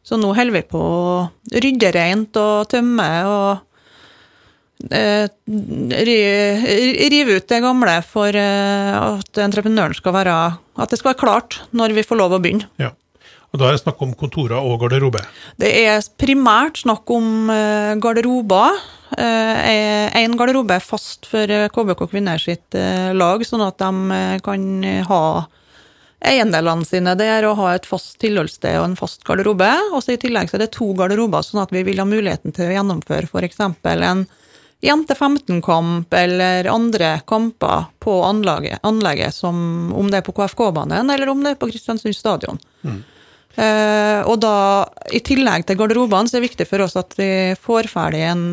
Så 0.06 0.17
nå 0.20 0.29
holder 0.38 0.60
vi 0.60 0.65
på 0.70 0.79
å 0.82 1.15
rydde 1.51 1.89
rent 1.96 2.38
og 2.39 2.70
tømme 2.72 3.08
og 3.27 4.94
eh, 4.94 5.25
rive 6.08 7.39
ut 7.39 7.50
det 7.50 7.60
gamle 7.65 7.98
for 8.08 8.38
eh, 8.38 8.94
at 8.94 9.41
entreprenøren 9.41 9.98
skal 9.98 10.15
være 10.15 10.38
At 10.77 10.94
det 10.94 11.01
skal 11.01 11.12
være 11.12 11.24
klart 11.24 11.60
når 11.74 11.98
vi 11.98 12.06
får 12.06 12.22
lov 12.22 12.38
å 12.38 12.41
begynne. 12.44 12.70
ja. 12.79 12.94
Og 13.56 13.62
da 13.62 13.70
er 13.70 13.77
det 13.77 13.84
snakk 13.84 14.01
om 14.04 14.13
kontorer 14.18 14.60
og 14.60 14.82
garderobe. 14.84 15.22
Det 15.60 15.70
er 15.86 16.01
primært 16.20 16.82
snakk 16.84 17.10
om 17.16 17.51
eh, 17.54 17.96
garderober. 18.04 18.75
Én 19.18 20.36
garderobe 20.36 20.75
er 20.75 20.84
fast 20.84 21.30
for 21.32 21.48
eh, 21.48 21.70
KBK 21.72 22.10
Kvinner 22.12 22.42
sitt 22.42 22.75
eh, 22.75 23.13
lag, 23.16 23.46
sånn 23.48 23.63
at 23.63 23.80
de 23.80 24.18
eh, 24.18 24.39
kan 24.44 24.66
ha 25.08 25.22
eiendelene 26.27 26.86
sine 26.88 27.13
der 27.16 27.46
og 27.48 27.60
ha 27.62 27.75
et 27.77 27.88
fast 27.88 28.18
tilholdssted 28.24 28.80
og 28.80 28.89
en 28.89 28.98
fast 29.00 29.24
garderobe. 29.27 29.70
Og 29.94 30.04
så 30.04 30.16
i 30.16 30.22
tillegg 30.22 30.51
så 30.51 30.58
er 30.58 30.66
det 30.66 30.74
to 30.75 30.92
garderober, 30.98 31.46
sånn 31.46 31.63
at 31.63 31.72
vi 31.72 31.86
vil 31.88 32.01
ha 32.01 32.08
muligheten 32.10 32.56
til 32.56 32.68
å 32.68 32.77
gjennomføre 32.77 33.30
f.eks. 33.30 33.62
en 33.63 34.25
jente 34.84 35.16
15-kamp 35.16 36.13
eller 36.13 36.68
andre 36.70 37.20
kamper 37.25 37.88
på 38.04 38.20
anlegget, 38.25 38.82
anlegget, 38.86 39.34
som 39.34 39.94
om 39.96 40.12
det 40.12 40.22
er 40.22 40.27
på 40.27 40.36
KFK-banen 40.38 41.10
eller 41.13 41.32
om 41.32 41.42
det 41.46 41.56
er 41.56 41.62
på 41.62 41.70
Kristiansund 41.72 42.18
stadion. 42.18 42.60
Mm. 42.84 43.00
Eh, 43.58 44.22
og 44.30 44.38
da, 44.44 44.86
i 45.10 45.22
tillegg 45.26 45.66
til 45.66 45.80
garderobene, 45.80 46.30
så 46.30 46.38
er 46.38 46.44
det 46.44 46.52
viktig 46.52 46.68
for 46.70 46.86
oss 46.86 46.98
at 47.00 47.16
vi 47.18 47.30
får 47.58 47.90
ferdig 47.90 48.22
en 48.30 48.44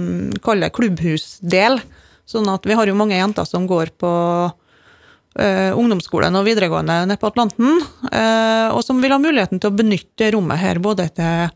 kall 0.44 0.64
klubbhusdel. 0.72 1.80
Sånn 2.24 2.48
at 2.48 2.64
vi 2.64 2.76
har 2.76 2.88
jo 2.88 2.96
mange 2.96 3.18
jenter 3.18 3.44
som 3.44 3.66
går 3.68 3.92
på 4.00 4.10
uh, 4.48 5.72
ungdomsskolen 5.76 6.38
og 6.38 6.46
videregående 6.46 7.02
nede 7.04 7.20
på 7.20 7.28
Atlanten, 7.28 7.82
uh, 8.08 8.72
og 8.72 8.80
som 8.86 9.02
vil 9.02 9.12
ha 9.12 9.20
muligheten 9.20 9.60
til 9.60 9.68
å 9.68 9.76
benytte 9.76 10.30
rommet 10.32 10.62
her 10.62 10.80
både 10.80 11.10
til, 11.12 11.52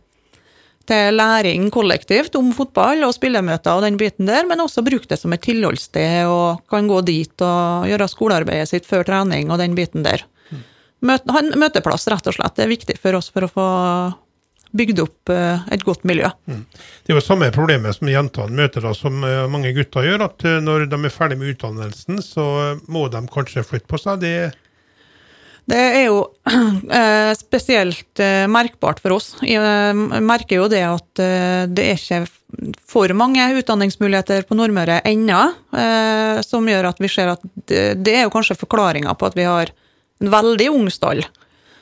til 0.93 1.17
læring 1.17 1.71
kollektivt 1.73 2.37
om 2.37 2.53
fotball 2.53 3.07
og 3.07 3.17
spillemøter 3.17 3.81
og 3.81 3.87
den 3.87 3.97
biten 3.97 4.29
der, 4.29 4.45
men 4.51 4.61
også 4.61 4.85
bruke 4.85 5.09
det 5.09 5.23
som 5.23 5.33
et 5.33 5.47
tilholdssted 5.49 6.29
og 6.29 6.67
kan 6.69 6.91
gå 6.91 7.01
dit 7.09 7.49
og 7.49 7.89
gjøre 7.89 8.13
skolearbeidet 8.13 8.69
sitt 8.75 8.89
før 8.89 9.09
trening 9.09 9.49
og 9.49 9.63
den 9.65 9.79
biten 9.79 10.05
der. 10.05 10.29
Møte, 11.01 11.31
ha 11.31 11.43
en 11.43 11.53
møteplass, 11.61 12.09
rett 12.11 12.27
og 12.27 12.35
slett. 12.35 12.57
Det 12.57 12.65
er 12.65 12.73
viktig 12.73 12.97
for 12.99 13.19
oss 13.19 13.31
for 13.31 13.47
å 13.47 13.53
få 13.53 13.69
bygd 14.77 15.01
opp 15.03 15.33
eh, 15.33 15.67
et 15.73 15.85
godt 15.87 16.05
miljø. 16.09 16.29
Mm. 16.49 16.63
Det 16.69 17.13
er 17.13 17.19
jo 17.19 17.25
samme 17.25 17.51
problemet 17.55 17.97
som 17.97 18.11
jentene 18.11 18.57
møter, 18.59 18.85
da, 18.85 18.95
som 18.97 19.23
eh, 19.25 19.45
mange 19.51 19.73
gutter 19.77 20.07
gjør. 20.07 20.29
At 20.29 20.47
eh, 20.47 20.61
når 20.65 20.89
de 20.91 21.01
er 21.01 21.15
ferdig 21.15 21.39
med 21.41 21.55
utdannelsen, 21.55 22.23
så 22.25 22.49
må 22.91 23.07
de 23.13 23.23
kanskje 23.33 23.67
flytte 23.67 23.89
på 23.91 24.01
seg. 24.01 24.25
Det, 24.25 24.35
det 25.69 25.85
er 26.01 26.05
jo 26.09 26.25
spesielt 27.45 28.25
merkbart 28.51 29.01
for 29.05 29.19
oss. 29.19 29.35
Jeg 29.45 30.25
merker 30.25 30.63
jo 30.63 30.69
det 30.73 30.85
at 30.89 31.25
det 31.73 31.85
er 31.85 31.99
ikke 31.99 32.25
for 32.89 33.13
mange 33.13 33.45
utdanningsmuligheter 33.61 34.47
på 34.49 34.57
Nordmøre 34.57 35.03
ennå, 35.05 35.43
som 36.47 36.71
gjør 36.71 36.89
at 36.89 37.03
vi 37.05 37.11
ser 37.13 37.35
at 37.35 37.45
det 37.69 38.15
er 38.15 38.25
jo 38.25 38.33
kanskje 38.33 38.57
forklaringa 38.57 39.13
på 39.13 39.29
at 39.29 39.37
vi 39.37 39.45
har 39.45 39.75
en 40.19 40.31
veldig 40.31 40.71
ung 40.75 40.91
stall. 40.91 41.25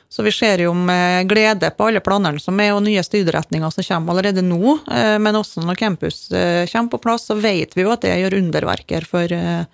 Så 0.09 0.23
vi 0.23 0.31
ser 0.31 0.61
jo 0.63 0.71
med 0.73 1.27
glede 1.27 1.69
på 1.75 1.89
alle 1.89 1.99
planene 1.99 2.39
som 2.39 2.59
er, 2.63 2.71
og 2.75 2.85
nye 2.85 3.03
studieretninger 3.03 3.71
som 3.73 3.83
kommer 3.83 4.15
allerede 4.15 4.43
nå. 4.45 4.77
Eh, 4.87 5.17
men 5.19 5.35
også 5.35 5.65
når 5.65 5.79
campus 5.79 6.29
eh, 6.31 6.63
kommer 6.71 6.93
på 6.93 7.01
plass, 7.03 7.27
så 7.27 7.35
vet 7.35 7.75
vi 7.75 7.83
jo 7.83 7.91
at 7.91 8.05
det 8.05 8.15
gjør 8.21 8.37
underverker 8.39 9.07
for, 9.07 9.33
eh, 9.35 9.65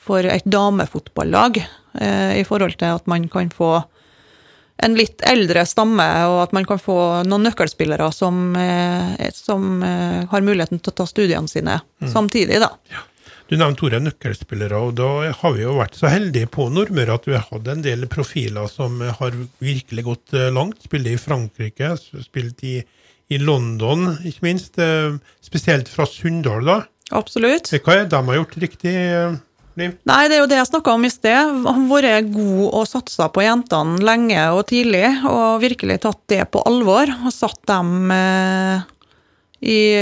for 0.00 0.24
et 0.24 0.48
damefotballag. 0.48 1.62
I 1.98 2.44
forhold 2.46 2.76
til 2.78 2.92
at 2.94 3.06
man 3.10 3.24
kan 3.32 3.48
få 3.50 3.80
en 4.84 4.92
litt 4.94 5.22
eldre 5.26 5.64
stamme, 5.66 6.04
og 6.28 6.42
at 6.44 6.52
man 6.54 6.66
kan 6.68 6.78
få 6.78 7.24
noen 7.26 7.48
nøkkelspillere 7.48 8.06
som, 8.14 8.52
som 9.34 9.80
har 9.82 10.44
muligheten 10.46 10.78
til 10.78 10.92
å 10.92 10.98
ta 11.00 11.06
studiene 11.08 11.50
sine 11.50 11.80
mm. 11.80 12.12
samtidig, 12.12 12.60
da. 12.62 12.68
Ja. 12.92 13.02
Du 13.48 13.54
nevnte 13.56 13.86
ordet 13.86 14.02
nøkkelspillere, 14.04 14.76
og 14.76 14.98
da 14.98 15.30
har 15.32 15.54
vi 15.56 15.62
jo 15.62 15.78
vært 15.78 15.96
så 15.96 16.10
heldige 16.12 16.50
på 16.52 16.66
Nordmøre 16.68 17.14
at 17.16 17.24
vi 17.24 17.32
har 17.32 17.46
hatt 17.48 17.70
en 17.72 17.80
del 17.84 18.04
profiler 18.12 18.68
som 18.68 19.00
har 19.00 19.38
virkelig 19.64 20.04
gått 20.04 20.34
eh, 20.36 20.50
langt. 20.52 20.82
Spilt 20.84 21.08
i 21.08 21.16
Frankrike, 21.16 21.94
spilt 22.26 22.60
i, 22.68 22.74
i, 23.32 23.38
London, 23.40 24.10
ikke 24.28 24.44
minst. 24.44 24.76
Eh, 24.76 25.16
spesielt 25.40 25.88
fra 25.88 26.04
Sunndal, 26.04 26.68
da. 26.68 26.82
Absolutt. 27.16 27.72
Hva 27.72 27.94
er 27.94 28.04
det 28.04 28.12
de 28.12 28.20
har 28.28 28.38
gjort 28.42 28.58
riktig? 28.66 28.92
Eh, 28.92 29.40
Nei, 29.78 30.22
det 30.26 30.36
er 30.36 30.42
jo 30.42 30.50
det 30.50 30.58
jeg 30.58 30.68
snakka 30.74 30.98
om 30.98 31.08
i 31.08 31.14
sted. 31.14 31.64
Vært 31.88 32.28
god 32.34 32.62
og 32.68 32.86
satsa 32.90 33.30
på 33.32 33.46
jentene 33.46 33.96
lenge 34.04 34.44
og 34.52 34.66
tidlig, 34.68 35.06
og 35.24 35.62
virkelig 35.64 36.02
tatt 36.04 36.20
det 36.28 36.42
på 36.52 36.66
alvor. 36.68 37.16
Og 37.22 37.32
satt 37.32 37.62
dem 37.70 38.12
i, 39.60 39.94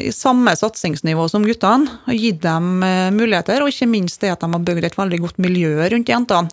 i, 0.00 0.12
samme 0.12 0.54
satsingsnivå 0.56 1.28
som 1.28 1.44
guttene. 1.44 1.98
og 2.08 2.16
Gitt 2.16 2.40
dem 2.44 2.80
uh, 2.84 3.12
muligheter, 3.12 3.62
og 3.62 3.72
ikke 3.72 3.90
minst 3.90 4.22
det 4.24 4.32
at 4.32 4.44
de 4.44 4.50
har 4.54 4.66
bygd 4.66 4.88
et 4.88 4.98
veldig 4.98 5.20
godt 5.26 5.40
miljø 5.44 5.76
rundt 5.92 6.08
jentene. 6.10 6.52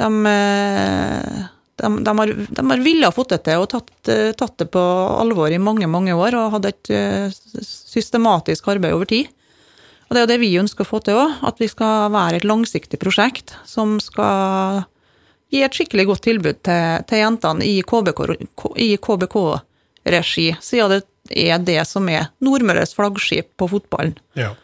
De, 0.00 0.08
uh, 0.26 1.42
de, 1.80 1.90
de 2.06 2.14
har, 2.20 2.34
de 2.58 2.64
har 2.72 2.84
villet 2.84 3.14
fått 3.14 3.34
det 3.36 3.42
til 3.46 3.62
og 3.62 3.70
tatt, 3.70 3.92
uh, 4.10 4.30
tatt, 4.34 4.56
det 4.62 4.70
på 4.74 4.82
alvor 5.20 5.52
i 5.52 5.62
mange 5.62 5.86
mange 5.90 6.16
år 6.16 6.38
og 6.38 6.56
hatt 6.56 6.72
et 6.72 6.94
systematisk 7.62 8.70
arbeid 8.72 8.96
over 8.96 9.10
tid. 9.10 9.30
Og 10.08 10.16
Det 10.16 10.18
er 10.18 10.24
jo 10.24 10.32
det 10.32 10.40
vi 10.42 10.58
ønsker 10.58 10.82
å 10.82 10.90
få 10.90 10.98
til 11.06 11.20
òg, 11.22 11.36
at 11.46 11.60
vi 11.62 11.68
skal 11.70 12.10
være 12.10 12.40
et 12.40 12.46
langsiktig 12.48 12.98
prosjekt 12.98 13.54
som 13.62 14.00
skal 14.02 14.88
gi 15.54 15.62
et 15.62 15.74
skikkelig 15.74 16.08
godt 16.08 16.24
tilbud 16.26 16.58
til, 16.66 17.04
til 17.06 17.22
jentene 17.22 17.66
i 17.66 17.76
KBK-regi, 17.86 18.96
KBK 18.98 19.38
siden 20.66 20.90
det 20.90 21.04
er 21.28 21.60
det 21.62 21.82
som 21.88 22.08
er 22.10 22.30
Nordmøres 22.42 22.96
flaggskip 22.96 23.52
på 23.60 23.68
fotballen 23.74 24.16
ja. 24.38 24.54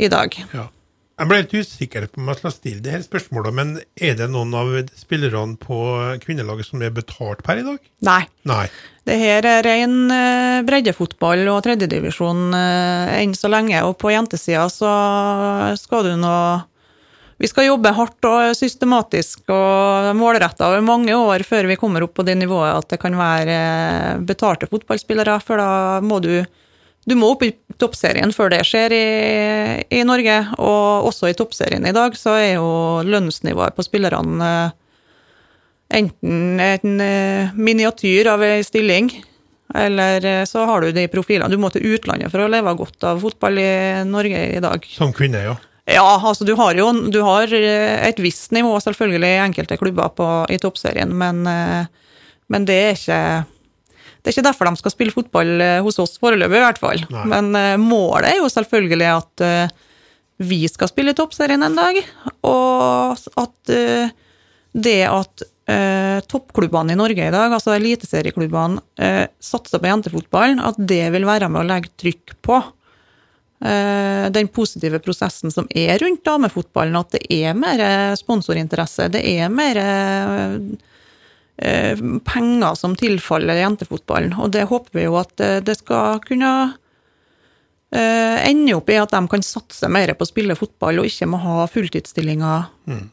i 0.00 0.10
dag. 0.12 0.34
Ja. 0.54 0.70
Jeg 1.16 1.30
ble 1.30 1.36
litt 1.40 1.54
usikker 1.56 2.04
på 2.12 2.20
om 2.20 2.26
jeg 2.28 2.40
skal 2.42 2.52
stille 2.52 2.82
det 2.84 2.92
her 2.92 3.04
spørsmålet, 3.04 3.54
men 3.56 3.70
er 3.96 4.18
det 4.18 4.26
noen 4.28 4.50
av 4.56 4.74
spillerne 5.00 5.56
på 5.56 5.78
kvinnelaget 6.20 6.68
som 6.68 6.84
er 6.84 6.92
betalt 6.92 7.40
per 7.46 7.62
i 7.62 7.64
dag? 7.64 7.78
Nei. 8.04 8.20
Nei. 8.44 8.66
Det 9.08 9.16
her 9.22 9.48
er 9.48 9.64
ren 9.64 9.94
eh, 10.12 10.60
breddefotball 10.68 11.46
og 11.54 11.62
tredjedivisjon 11.64 12.50
eh, 12.58 13.14
enn 13.22 13.32
så 13.38 13.48
lenge, 13.48 13.80
og 13.88 13.96
på 14.02 14.12
jentesida 14.12 14.66
så 14.68 14.92
skal 15.80 16.04
du 16.04 16.18
nå 16.20 16.36
vi 17.36 17.48
skal 17.50 17.68
jobbe 17.68 17.92
hardt 17.92 18.26
og 18.28 18.54
systematisk 18.56 19.50
og 19.52 20.12
målretta 20.16 20.70
over 20.70 20.84
mange 20.84 21.16
år 21.16 21.44
før 21.44 21.68
vi 21.68 21.76
kommer 21.80 22.06
opp 22.06 22.14
på 22.16 22.24
det 22.24 22.38
nivået 22.40 22.72
at 22.72 22.88
det 22.94 23.00
kan 23.02 23.16
være 23.18 23.58
betalte 24.24 24.68
fotballspillere, 24.70 25.36
for 25.44 25.60
da 25.60 26.00
må 26.04 26.20
du 26.24 26.38
du 27.06 27.14
må 27.14 27.28
opp 27.30 27.44
i 27.46 27.52
toppserien 27.78 28.32
før 28.34 28.50
det 28.50 28.64
skjer 28.66 28.94
i, 28.96 29.04
i, 29.94 30.00
Norge, 30.02 30.40
og 30.58 31.06
også 31.06 31.30
i 31.30 31.36
toppserien 31.38 31.86
i 31.86 31.94
dag 31.94 32.16
så 32.18 32.34
er 32.34 32.56
jo 32.56 32.70
lønnsnivået 33.06 33.76
på 33.76 33.84
spillerne 33.86 34.48
eh, 34.48 34.74
enten 36.00 36.58
en 36.58 37.04
eh, 37.04 37.54
miniatyr 37.54 38.32
av 38.32 38.42
ei 38.42 38.58
stilling, 38.66 39.12
eller 39.70 40.26
eh, 40.26 40.42
så 40.50 40.66
har 40.66 40.82
du 40.82 40.90
de 40.96 41.06
profilene. 41.12 41.52
Du 41.52 41.62
må 41.62 41.70
til 41.70 41.86
utlandet 41.94 42.32
for 42.32 42.42
å 42.42 42.50
leve 42.50 42.74
godt 42.74 43.06
av 43.06 43.22
fotball 43.22 43.62
i 43.62 43.70
Norge 44.10 44.42
i 44.56 44.64
dag. 44.66 44.90
Som 44.90 45.14
kvinne, 45.14 45.46
ja. 45.46 45.54
Ja, 45.86 46.06
altså 46.18 46.44
du 46.44 46.52
har 46.58 46.74
jo 46.74 46.88
du 47.14 47.20
har 47.22 47.52
eh, 47.54 48.08
et 48.08 48.18
visst 48.18 48.50
nivå 48.54 48.74
selvfølgelig 48.82 49.28
i 49.30 49.42
enkelte 49.44 49.78
klubber 49.78 50.10
på, 50.18 50.26
i 50.50 50.58
toppserien, 50.58 51.12
men, 51.14 51.44
eh, 51.46 51.86
men, 52.50 52.66
det 52.66 52.78
er 52.88 52.96
ikke 52.96 53.20
det 54.18 54.32
er 54.32 54.34
ikke 54.34 54.46
derfor 54.48 54.66
de 54.66 54.80
skal 54.80 54.94
spille 54.96 55.14
fotball 55.14 55.52
eh, 55.62 55.78
hos 55.86 56.00
oss 56.02 56.16
foreløpig, 56.18 56.58
i 56.58 56.64
hvert 56.64 56.82
fall. 56.82 57.04
Nei. 57.14 57.26
Men 57.30 57.78
målet 57.78 58.32
er 58.32 58.40
jo 58.40 58.50
selvfølgelig 58.50 59.10
at 59.12 59.44
vi 60.42 60.64
skal 60.68 60.90
spille 60.90 61.14
toppserien 61.16 61.62
en 61.62 61.78
dag, 61.78 62.00
og 62.44 63.22
at 63.38 63.76
det 64.76 64.98
at 65.06 65.46
toppklubbene 66.26 66.92
i 66.92 66.98
Norge 66.98 67.28
i 67.28 67.32
dag, 67.32 67.54
altså 67.54 67.76
eliteserieklubbene, 67.76 68.82
satser 69.38 69.80
på 69.80 69.88
jentefotballen, 69.88 70.60
at 70.60 70.78
det 70.78 71.04
vil 71.14 71.26
være 71.30 71.48
med 71.48 71.62
å 71.62 71.70
legge 71.70 71.94
trykk 72.02 72.34
på 72.44 72.58
den 73.58 74.48
positive 74.52 74.98
prosessen 75.00 75.50
som 75.52 75.68
er 75.70 75.98
rundt 76.02 76.24
damefotballen, 76.28 76.96
at 77.00 77.14
det 77.16 77.22
er 77.32 77.54
mer 77.56 77.80
sponsorinteresse, 78.18 79.08
det 79.14 79.22
er 79.24 79.48
mer 79.48 79.80
eh, 81.56 82.02
penger 82.26 82.76
som 82.76 82.96
tilfaller 83.00 83.62
jentefotballen. 83.62 84.34
Og 84.36 84.52
det 84.52 84.66
håper 84.68 84.98
vi 84.98 85.06
jo 85.06 85.16
at 85.20 85.40
eh, 85.40 85.62
det 85.64 85.78
skal 85.80 86.20
kunne 86.26 86.74
ende 87.96 88.74
opp 88.74 88.90
i 88.90 88.96
at 88.98 89.12
de 89.14 89.20
kan 89.30 89.44
satse 89.46 89.88
mer 89.88 90.10
på 90.18 90.26
å 90.26 90.28
spille 90.28 90.56
fotball 90.58 90.98
og 91.00 91.06
ikke 91.08 91.28
må 91.30 91.38
ha 91.40 91.68
fulltidsstillinger 91.70 92.64
mm. 92.90 93.04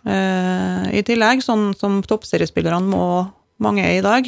i 0.98 1.04
tillegg, 1.06 1.44
sånn 1.46 1.70
som 1.78 2.02
toppseriespillerne 2.04 2.90
må 2.90 3.06
mange 3.64 3.86
er 3.86 4.00
i 4.00 4.04
dag. 4.04 4.28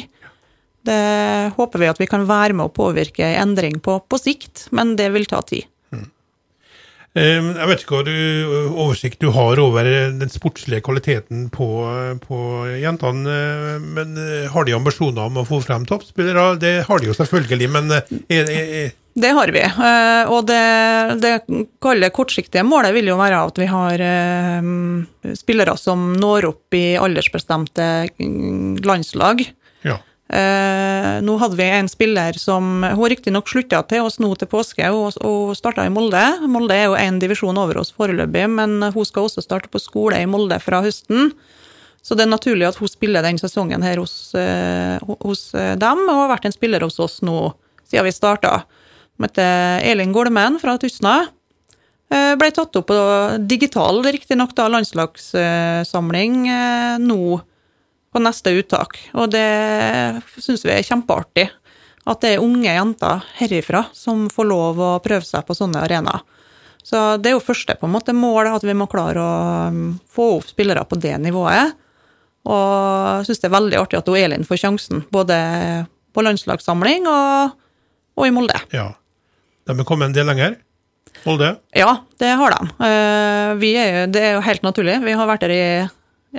Det 0.86 1.52
håper 1.56 1.82
vi 1.82 1.88
at 1.90 2.00
vi 2.00 2.08
kan 2.08 2.26
være 2.28 2.54
med 2.56 2.68
å 2.68 2.74
påvirke 2.74 3.26
en 3.26 3.50
endring 3.50 3.80
på 3.82 3.98
på 4.06 4.20
sikt, 4.22 4.68
men 4.70 4.94
det 4.98 5.10
vil 5.14 5.26
ta 5.28 5.42
tid. 5.42 5.66
Ehm, 7.16 7.54
jeg 7.56 7.68
vet 7.70 7.82
ikke 7.82 7.96
hva 7.96 8.04
du, 8.04 8.16
oversikt 8.76 9.22
du 9.24 9.30
har 9.32 9.60
over 9.62 9.88
den 10.20 10.32
sportslige 10.32 10.84
kvaliteten 10.84 11.46
på, 11.54 11.68
på 12.20 12.40
jentene, 12.76 13.32
eh, 13.32 13.86
men 13.96 14.20
eh, 14.20 14.50
har 14.52 14.68
de 14.68 14.76
ambisjoner 14.76 15.24
om 15.24 15.40
å 15.40 15.46
få 15.48 15.62
frem 15.64 15.86
toppspillere? 15.88 16.58
Det 16.60 16.74
har 16.84 17.00
de 17.00 17.08
jo 17.08 17.16
selvfølgelig, 17.16 17.70
men 17.72 17.96
eh, 17.96 18.14
er, 18.36 18.52
er, 18.52 18.94
det 19.16 19.30
har 19.32 19.48
vi. 19.48 19.62
Og 20.28 20.42
det, 20.44 20.64
det 21.22 21.30
kalde 21.80 22.12
kortsiktige 22.12 22.66
målet 22.68 22.92
vil 22.92 23.08
jo 23.08 23.14
være 23.16 23.38
at 23.48 23.60
vi 23.62 23.68
har 23.70 24.02
spillere 25.40 25.72
som 25.80 26.10
når 26.20 26.50
opp 26.50 26.76
i 26.76 26.98
aldersbestemte 27.00 27.86
mm, 28.20 28.84
landslag. 28.84 29.40
Eh, 30.26 31.12
nå 31.22 31.36
hadde 31.38 31.54
vi 31.54 31.66
en 31.70 31.86
spiller 31.86 32.34
som 32.34 32.82
Hun 32.82 33.10
riktignok 33.12 33.46
slutta 33.46 33.78
til 33.86 34.02
oss 34.08 34.16
nå 34.18 34.32
til 34.34 34.48
påske 34.50 34.88
og, 34.90 35.20
og 35.22 35.52
starta 35.54 35.84
i 35.86 35.92
Molde. 35.92 36.22
Molde 36.50 36.74
er 36.74 36.88
jo 36.88 36.96
én 36.98 37.20
divisjon 37.22 37.58
over 37.62 37.78
oss 37.82 37.92
foreløpig, 37.94 38.48
men 38.50 38.80
hun 38.82 39.06
skal 39.06 39.28
også 39.28 39.44
starte 39.44 39.70
på 39.70 39.82
skole 39.82 40.18
i 40.18 40.26
Molde 40.26 40.58
fra 40.62 40.82
høsten. 40.82 41.30
Så 42.06 42.14
det 42.14 42.26
er 42.26 42.30
naturlig 42.30 42.68
at 42.68 42.78
hun 42.78 42.90
spiller 42.90 43.24
den 43.26 43.38
sesongen 43.38 43.82
her 43.82 43.98
hos, 44.02 44.34
eh, 44.38 44.98
hos 45.22 45.48
eh, 45.54 45.74
dem, 45.78 46.04
og 46.06 46.24
har 46.24 46.34
vært 46.36 46.50
en 46.50 46.54
spiller 46.54 46.84
hos 46.86 47.00
oss 47.02 47.18
nå 47.26 47.52
siden 47.86 48.06
vi 48.06 48.14
starta. 48.14 48.60
Hun 49.16 49.26
heter 49.26 49.82
Elin 49.86 50.14
Golmen 50.14 50.60
fra 50.62 50.76
Tustna. 50.78 51.16
Eh, 52.06 52.34
ble 52.38 52.52
tatt 52.54 52.78
opp 52.78 52.86
på 52.86 52.98
digital, 53.50 53.98
riktignok 54.04 54.54
landslagssamling 54.54 56.46
eh, 56.46 56.94
nå 57.02 57.40
på 58.12 58.22
neste 58.22 58.54
uttak. 58.56 58.98
Og 59.16 59.30
det 59.32 59.46
syns 60.40 60.64
vi 60.66 60.74
er 60.74 60.86
kjempeartig. 60.86 61.48
At 62.06 62.22
det 62.22 62.36
er 62.36 62.44
unge 62.44 62.70
jenter 62.70 63.24
herifra 63.40 63.88
som 63.96 64.28
får 64.30 64.46
lov 64.46 64.78
å 64.78 64.90
prøve 65.02 65.26
seg 65.26 65.46
på 65.46 65.56
sånne 65.58 65.82
arenaer. 65.82 66.22
Så 66.86 67.16
det 67.18 67.32
er 67.32 67.34
jo 67.34 67.42
første 67.42 67.74
på 67.74 67.88
en 67.88 67.96
måte 67.96 68.14
mål, 68.14 68.52
at 68.54 68.62
vi 68.62 68.74
må 68.78 68.86
klare 68.86 69.18
å 69.18 69.38
um, 69.74 69.96
få 70.06 70.36
opp 70.36 70.46
spillere 70.46 70.84
på 70.86 70.98
det 71.02 71.16
nivået. 71.18 71.74
Og 72.46 72.68
jeg 73.18 73.26
syns 73.26 73.42
det 73.42 73.48
er 73.48 73.56
veldig 73.56 73.80
artig 73.80 73.98
at 73.98 74.10
Elin 74.14 74.46
får 74.46 74.60
sjansen, 74.62 75.02
både 75.10 75.34
på 76.14 76.22
landslagssamling 76.22 77.08
og, 77.10 77.56
og 78.14 78.28
i 78.28 78.30
Molde. 78.34 78.60
Ja. 78.70 78.92
De 79.66 79.74
har 79.74 79.88
kommet 79.88 80.12
en 80.12 80.14
del 80.14 80.30
lenger? 80.30 80.54
Molde? 81.26 81.56
Ja, 81.74 81.90
det 82.22 82.30
har 82.38 82.54
de. 82.54 82.70
Eh, 82.86 83.50
vi 83.58 83.72
er, 83.80 84.04
det 84.06 84.22
er 84.22 84.36
jo 84.36 84.46
helt 84.46 84.62
naturlig. 84.62 85.00
Vi 85.02 85.16
har 85.18 85.26
vært 85.26 85.42
der 85.42 85.54
i 85.56 85.66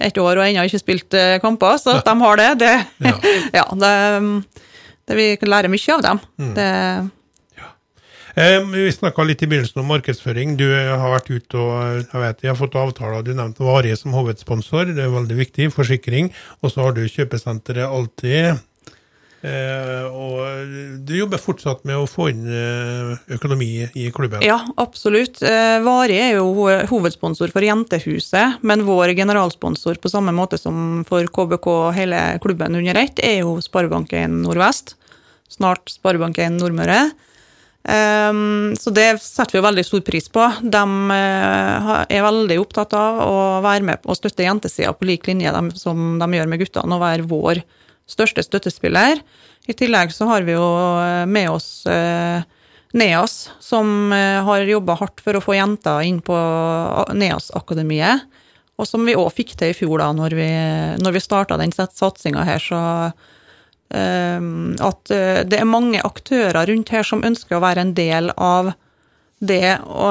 ett 0.03 0.17
år 0.21 0.39
og 0.39 0.45
ennå 0.45 0.65
ikke 0.67 0.81
spilt 0.81 1.17
eh, 1.17 1.37
kamper, 1.43 1.77
så 1.81 1.97
at 1.97 2.07
de 2.07 2.15
har 2.21 2.39
det, 2.39 2.49
det 2.63 2.73
Ja, 3.09 3.15
ja 3.59 3.67
det, 3.83 3.93
det, 5.07 5.17
vi 5.17 5.29
lærer 5.47 5.71
mye 5.71 5.95
av 5.97 6.03
dem. 6.05 6.25
Mm. 6.37 6.53
Det 6.57 6.71
Eh, 8.37 8.61
vi 8.69 8.91
snakka 8.93 9.23
litt 9.25 9.41
i 9.41 9.47
begynnelsen 9.49 9.81
om 9.81 9.87
markedsføring. 9.89 10.51
Du 10.59 10.67
har 10.69 11.09
vært 11.09 11.31
ute 11.31 11.57
og 11.57 12.03
jeg 12.03 12.21
vet, 12.21 12.43
jeg 12.45 12.51
har 12.51 12.59
fått 12.59 12.75
avtaler. 12.77 13.23
Du 13.25 13.31
nevnte 13.33 13.65
Varig 13.65 13.95
som 13.97 14.13
hovedsponsor, 14.13 14.91
det 14.93 15.07
er 15.07 15.09
veldig 15.09 15.37
viktig. 15.39 15.71
Forsikring. 15.73 16.29
Og 16.61 16.69
så 16.69 16.85
har 16.85 16.93
du 16.93 17.01
kjøpesenteret 17.09 17.89
Alltid. 17.89 18.61
Eh, 19.45 20.05
og 20.09 20.71
du 21.05 21.13
jobber 21.13 21.37
fortsatt 21.37 21.83
med 21.85 21.99
å 21.99 22.07
få 22.09 22.31
inn 22.31 22.47
eh, 22.49 23.11
økonomi 23.37 23.69
i 23.93 24.07
klubben? 24.13 24.41
Ja, 24.45 24.57
absolutt. 24.81 25.43
Eh, 25.45 25.77
Vari 25.85 26.17
er 26.17 26.39
jo 26.39 26.65
hovedsponsor 26.89 27.53
for 27.53 27.65
Jentehuset, 27.65 28.63
men 28.65 28.87
vår 28.87 29.13
generalsponsor 29.19 30.01
på 30.01 30.11
samme 30.11 30.33
måte 30.33 30.57
som 30.57 31.05
for 31.07 31.29
KBK 31.29 31.69
hele 31.99 32.23
klubben 32.41 32.79
under 32.81 32.97
ett, 33.03 33.21
er 33.21 33.43
jo 33.43 33.59
Sparebanken 33.61 34.41
Nordvest. 34.41 34.95
Snart 35.53 35.93
Sparebanken 35.93 36.57
Nordmøre. 36.57 37.05
Eh, 37.87 38.43
så 38.81 38.97
det 38.97 39.09
setter 39.21 39.53
vi 39.53 39.61
jo 39.61 39.67
veldig 39.69 39.85
stor 39.85 40.05
pris 40.09 40.33
på. 40.33 40.49
De 40.65 40.85
uh, 41.13 41.93
er 42.09 42.25
veldig 42.25 42.57
opptatt 42.65 42.97
av 42.97 43.21
å 43.21 43.41
være 43.61 43.85
med 43.85 44.09
og 44.09 44.17
støtte 44.17 44.49
jentesida 44.49 44.97
på 44.97 45.13
lik 45.13 45.29
linje 45.29 45.53
som 45.77 46.17
de 46.17 46.37
gjør 46.39 46.49
med 46.49 46.65
guttene, 46.65 46.97
og 46.97 47.05
være 47.05 47.29
vår 47.29 47.67
største 48.07 48.43
støttespiller. 48.45 49.21
I 49.67 49.75
tillegg 49.75 50.13
så 50.15 50.29
har 50.29 50.47
vi 50.47 50.55
jo 50.55 50.67
eh, 51.01 51.25
med 51.27 51.49
oss 51.51 51.83
uh, 51.91 52.39
NEAS, 52.95 53.49
som 53.59 54.13
uh, 54.13 54.43
har 54.47 54.67
jobba 54.67 54.95
hardt 55.01 55.23
for 55.23 55.35
å 55.35 55.43
få 55.43 55.57
jenter 55.57 56.05
inn 56.07 56.21
på 56.23 56.37
NEAS-akademiet. 57.13 58.27
Og 58.77 58.87
som 58.87 59.03
vi 59.03 59.17
òg 59.17 59.33
fikk 59.35 59.57
til 59.59 59.73
i 59.73 59.75
fjor, 59.75 59.97
da 59.99 60.11
når 60.15 60.37
vi, 60.37 60.51
når 61.01 61.17
vi 61.17 61.23
starta 61.23 61.57
den 61.59 61.73
satsinga 61.73 62.45
her. 62.47 62.61
så 62.61 62.79
at 63.87 65.11
eh, 65.15 65.43
det 65.47 65.61
er 65.61 65.69
mange 65.69 66.01
aktører 66.03 66.67
rundt 66.67 66.89
her 66.91 67.05
som 67.07 67.23
ønsker 67.23 67.55
å 67.55 67.63
være 67.63 67.85
en 67.85 67.93
del 67.95 68.31
av 68.35 68.73
det 69.39 69.77
å, 69.85 70.09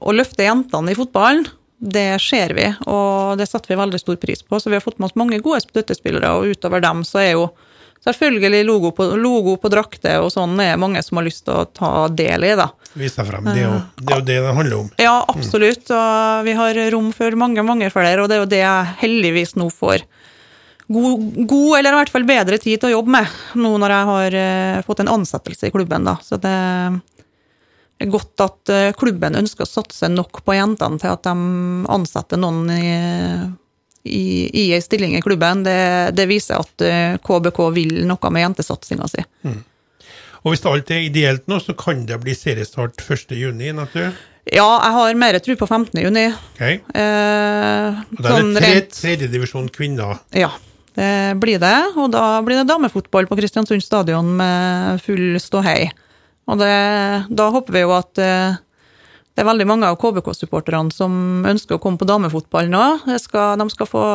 å 0.00 0.14
løfte 0.16 0.42
jentene 0.42 0.90
i 0.90 0.98
fotballen. 0.98 1.46
Det 1.82 2.20
ser 2.22 2.54
vi, 2.54 2.68
og 2.86 3.40
det 3.40 3.48
setter 3.50 3.72
vi 3.72 3.80
veldig 3.80 3.98
stor 3.98 4.18
pris 4.22 4.44
på. 4.46 4.60
Så 4.62 4.70
vi 4.70 4.78
har 4.78 4.84
fått 4.84 5.00
med 5.02 5.08
oss 5.08 5.18
mange 5.18 5.40
gode 5.42 5.64
støttespillere, 5.64 6.30
og 6.36 6.54
utover 6.54 6.82
dem 6.84 7.02
så 7.06 7.18
er 7.24 7.32
jo 7.32 7.48
selvfølgelig 8.02 8.60
logo 8.66 8.92
på, 8.94 9.08
logo 9.18 9.56
på 9.62 9.70
drakter 9.70 10.22
og 10.22 10.32
sånn 10.34 10.58
er 10.62 10.78
mange 10.78 11.02
som 11.02 11.20
har 11.20 11.26
lyst 11.26 11.44
til 11.46 11.58
å 11.58 11.66
ta 11.70 11.90
del 12.10 12.46
i, 12.46 12.54
da. 12.58 12.68
Vise 12.98 13.26
frem. 13.26 13.50
Det 13.50 13.62
er, 13.62 13.66
jo, 13.66 13.76
det 13.98 14.14
er 14.14 14.22
jo 14.22 14.26
det 14.30 14.38
det 14.46 14.54
handler 14.58 14.78
om. 14.78 14.88
Ja, 15.02 15.16
absolutt. 15.32 15.90
Og 15.90 16.46
vi 16.46 16.56
har 16.58 16.82
rom 16.94 17.12
for 17.16 17.38
mange, 17.38 17.66
mange 17.66 17.90
flere, 17.94 18.22
og 18.22 18.30
det 18.30 18.38
er 18.38 18.44
jo 18.44 18.50
det 18.54 18.62
jeg 18.62 18.96
heldigvis 19.02 19.56
nå 19.58 19.70
får 19.74 20.06
god, 20.92 21.46
god, 21.46 21.78
eller 21.78 21.94
i 21.94 21.98
hvert 22.00 22.12
fall 22.14 22.26
bedre 22.28 22.58
tid 22.62 22.82
til 22.82 22.90
å 22.90 22.96
jobbe 22.98 23.14
med, 23.14 23.38
nå 23.58 23.74
når 23.80 23.94
jeg 23.96 24.10
har 24.10 24.36
uh, 24.38 24.82
fått 24.86 25.02
en 25.02 25.14
ansettelse 25.18 25.70
i 25.70 25.74
klubben. 25.74 26.06
da. 26.06 26.18
Så 26.22 26.38
det 26.42 26.58
godt 28.10 28.44
at 28.44 28.72
uh, 28.72 28.92
klubben 28.98 29.36
ønsker 29.38 29.66
å 29.66 29.70
satse 29.70 30.08
nok 30.10 30.42
på 30.46 30.56
jentene 30.56 31.00
til 31.02 31.12
at 31.12 31.26
de 31.26 31.34
ansetter 31.92 32.40
noen 32.40 32.70
i, 32.74 32.88
i, 34.08 34.22
i 34.48 34.64
ei 34.74 34.80
stilling 34.82 35.16
i 35.18 35.22
klubben. 35.24 35.64
Det, 35.66 36.14
det 36.16 36.26
viser 36.30 36.62
at 36.62 36.86
uh, 36.86 36.88
eh, 36.88 37.20
KBK 37.22 37.60
vil 37.76 38.02
noe 38.08 38.32
med 38.34 38.46
jentesatsinga 38.46 39.10
si. 39.12 39.24
Mm. 39.46 39.60
Og 40.42 40.50
hvis 40.50 40.64
alt 40.66 40.90
er 40.90 41.06
ideelt 41.06 41.46
nå, 41.50 41.60
så 41.62 41.74
kan 41.78 42.02
det 42.08 42.18
bli 42.22 42.34
seriestart 42.34 42.98
1.6, 42.98 43.54
natur? 43.76 44.10
Ja, 44.50 44.66
jeg 44.66 44.94
har 44.96 45.18
mer 45.20 45.38
tro 45.38 45.54
på 45.54 45.68
15.6. 45.68 46.40
Okay. 46.56 46.80
Eh, 46.98 48.00
og 48.02 48.22
da 48.26 48.32
er 48.34 48.48
det 48.58 48.62
sånn 48.66 48.92
tredjedivisjon 48.98 49.70
kvinner? 49.74 50.18
Ja. 50.34 50.50
Det 50.92 51.38
blir 51.40 51.56
det, 51.56 51.76
og 51.96 52.10
da 52.12 52.42
blir 52.44 52.58
det 52.58 52.66
damefotball 52.68 53.24
på 53.30 53.38
Kristiansund 53.38 53.80
stadion 53.80 54.34
med 54.36 55.00
full 55.00 55.38
ståhei. 55.40 55.86
Og 56.50 56.58
det, 56.58 56.74
da 57.30 57.48
håper 57.54 57.74
vi 57.74 57.84
jo 57.84 57.92
at 57.94 58.18
eh, 58.20 58.60
det 59.32 59.42
er 59.42 59.48
veldig 59.48 59.66
mange 59.68 59.88
av 59.88 59.98
KBK-supporterne 60.00 60.92
som 60.92 61.12
ønsker 61.48 61.78
å 61.78 61.82
komme 61.82 62.00
på 62.00 62.08
damefotball 62.08 62.68
nå. 62.72 62.86
Skal, 63.22 63.60
de 63.60 63.68
skal 63.72 63.88
få 63.88 64.06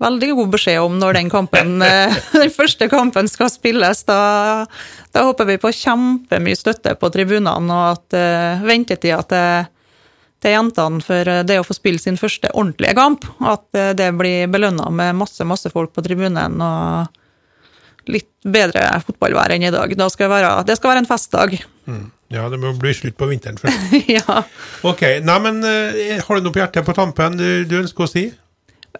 veldig 0.00 0.30
god 0.38 0.54
beskjed 0.54 0.80
om 0.80 0.96
når 1.00 1.18
den 1.18 1.32
kampen, 1.32 1.74
eh, 1.86 2.16
den 2.32 2.54
første 2.54 2.88
kampen 2.92 3.28
skal 3.30 3.50
spilles. 3.52 4.04
Da, 4.08 4.20
da 5.12 5.26
håper 5.28 5.50
vi 5.50 5.58
på 5.60 5.74
kjempemye 5.82 6.58
støtte 6.58 6.96
på 7.00 7.12
tribunene, 7.12 7.66
og 7.68 7.98
at 7.98 8.16
uh, 8.16 8.66
ventetida 8.66 9.22
til 9.28 9.76
til 10.40 10.54
jentene 10.54 11.02
for 11.04 11.28
det 11.44 11.58
å 11.60 11.64
få 11.68 11.74
spille 11.76 12.00
sin 12.00 12.16
første 12.16 12.48
ordentlige 12.56 12.94
kamp. 12.96 13.26
At 13.44 13.66
uh, 13.76 13.90
det 13.92 14.06
blir 14.16 14.48
belønna 14.48 14.88
med 14.88 15.18
masse, 15.18 15.44
masse 15.44 15.68
folk 15.68 15.92
på 15.92 16.04
tribunen 16.06 16.62
og 16.64 17.18
litt 18.12 18.30
bedre 18.44 18.84
fotballvær 19.06 19.54
enn 19.56 19.66
i 19.68 19.72
dag. 19.74 19.94
Skal 20.12 20.30
være, 20.32 20.52
det 20.68 20.78
skal 20.78 20.92
være 20.92 21.04
en 21.04 21.10
festdag. 21.10 21.56
Mm. 21.90 22.06
Ja, 22.30 22.44
det 22.52 22.60
må 22.62 22.70
bli 22.78 22.92
slutt 22.94 23.16
på 23.18 23.26
vinteren 23.30 23.58
først. 23.58 23.96
ja. 24.18 24.42
Ok. 24.86 25.02
Nei, 25.26 25.38
men 25.42 25.64
eh, 25.66 26.20
har 26.22 26.38
du 26.38 26.46
noe 26.46 26.54
på 26.54 26.62
hjertet 26.62 26.86
på 26.86 26.94
tampen 26.96 27.38
du, 27.40 27.48
du 27.66 27.80
ønsker 27.82 28.06
å 28.06 28.10
si? 28.10 28.28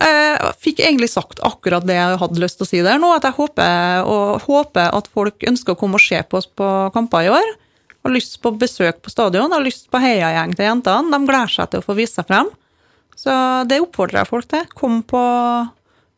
Jeg 0.01 0.53
fikk 0.63 0.81
egentlig 0.81 1.11
sagt 1.13 1.43
akkurat 1.45 1.85
det 1.85 1.97
jeg 1.99 2.19
hadde 2.21 2.41
lyst 2.41 2.61
til 2.61 2.67
å 2.67 2.71
si 2.71 2.83
der 2.87 3.01
nå. 3.03 3.11
At 3.17 3.27
jeg 3.29 3.37
håper, 3.37 4.07
håper 4.47 4.95
at 4.97 5.11
folk 5.13 5.47
ønsker 5.51 5.75
å 5.75 5.79
komme 5.79 5.99
og 5.99 6.05
se 6.05 6.23
på 6.27 6.39
oss 6.41 6.49
på 6.49 6.71
kamper 6.95 7.27
i 7.27 7.35
år 7.35 7.51
har 8.03 8.15
lyst 8.15 8.39
på 8.43 8.53
besøk 8.57 9.03
på 9.05 9.13
stadion, 9.13 9.53
har 9.53 9.65
lyst 9.65 9.91
på 9.93 10.01
heiagjeng 10.01 10.55
til 10.57 10.69
jentene. 10.69 11.13
De 11.13 11.29
gleder 11.29 11.53
seg 11.53 11.71
til 11.71 11.83
å 11.83 11.87
få 11.87 11.97
vise 11.99 12.17
seg 12.17 12.29
frem. 12.31 12.49
Så 13.19 13.33
det 13.69 13.83
oppfordrer 13.83 14.23
jeg 14.23 14.31
folk 14.31 14.49
til. 14.49 14.65
Kom 14.77 15.03
på, 15.05 15.23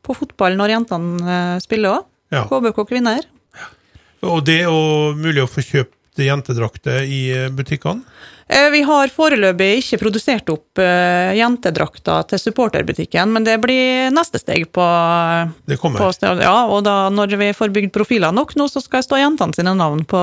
på 0.07 0.17
fotball 0.17 0.59
når 0.59 0.77
jentene 0.77 1.37
eh, 1.37 1.63
spiller 1.65 1.97
òg. 1.97 2.09
Ja. 2.33 2.47
KBK 2.49 2.85
kvinner. 2.89 3.27
Og 4.23 4.45
det 4.47 4.63
er 4.65 5.19
mulig 5.19 5.43
å 5.43 5.51
få 5.51 5.65
kjøpt 5.67 6.23
jentedrakter 6.23 7.03
i 7.09 7.25
eh, 7.33 7.49
butikkene? 7.53 8.05
Eh, 8.53 8.69
vi 8.75 8.83
har 8.85 9.09
foreløpig 9.09 9.69
ikke 9.81 9.99
produsert 10.03 10.51
opp 10.53 10.81
uh, 10.83 11.33
jentedrakter 11.33 12.27
til 12.29 12.41
supporterbutikken, 12.43 13.31
men 13.33 13.47
det 13.47 13.55
blir 13.63 14.11
neste 14.13 14.41
steg 14.43 14.67
på, 14.75 14.85
det 15.71 15.79
kommer. 15.81 16.03
På, 16.03 16.35
ja, 16.43 16.57
og 16.69 16.83
da 16.85 17.07
når 17.15 17.37
vi 17.41 17.49
får 17.57 17.73
bygd 17.73 17.95
profiler 17.95 18.35
nok 18.35 18.53
nå, 18.61 18.69
så 18.69 18.83
skal 18.85 19.01
jeg 19.01 19.09
stå 19.09 19.23
jentene 19.23 19.57
sine 19.57 19.73
navn 19.79 20.05
på 20.09 20.21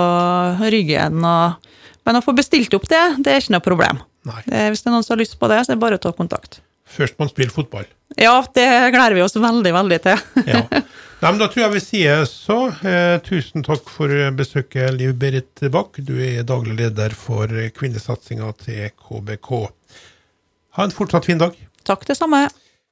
ryggen. 0.61 1.23
Og, 1.25 1.73
men 2.05 2.21
å 2.21 2.23
få 2.25 2.37
bestilt 2.37 2.75
opp 2.77 2.85
det, 2.91 3.01
det 3.25 3.33
er 3.33 3.41
ikke 3.41 3.57
noe 3.57 3.65
problem. 3.65 4.03
Det, 4.29 4.67
hvis 4.69 4.83
det 4.83 4.91
er 4.91 4.93
noen 4.93 5.07
som 5.07 5.15
har 5.15 5.23
lyst 5.23 5.39
på 5.41 5.49
det, 5.49 5.63
så 5.63 5.73
er 5.73 5.79
det 5.79 5.83
bare 5.87 5.97
å 5.97 6.03
ta 6.03 6.13
kontakt. 6.13 6.61
Først 6.89 7.17
man 7.21 7.31
spiller 7.31 7.53
fotball. 7.55 7.89
Ja, 8.17 8.43
det 8.53 8.67
gleder 8.93 9.17
vi 9.17 9.25
oss 9.25 9.37
veldig, 9.37 9.73
veldig 9.73 10.03
til. 10.05 10.25
ja. 10.45 10.65
Nei, 11.19 11.33
men 11.33 11.39
Da 11.41 11.49
tror 11.51 11.65
jeg 11.65 11.73
vi 11.73 11.79
sier 11.83 12.21
så. 12.29 12.69
Eh, 12.87 13.17
tusen 13.25 13.65
takk 13.67 13.89
for 13.91 14.07
besøket, 14.39 14.93
Liv 14.95 15.17
Berit 15.19 15.65
Bach. 15.73 15.97
Du 15.99 16.13
er 16.15 16.45
daglig 16.47 16.77
leder 16.79 17.11
for 17.11 17.51
kvinnesatsinga 17.75 18.53
til 18.61 18.87
KBK. 18.95 19.49
Ha 20.77 20.87
en 20.87 20.95
fortsatt 20.95 21.27
fin 21.27 21.41
dag. 21.41 21.57
Takk, 21.83 22.07
det 22.07 22.15
samme. 22.15 22.45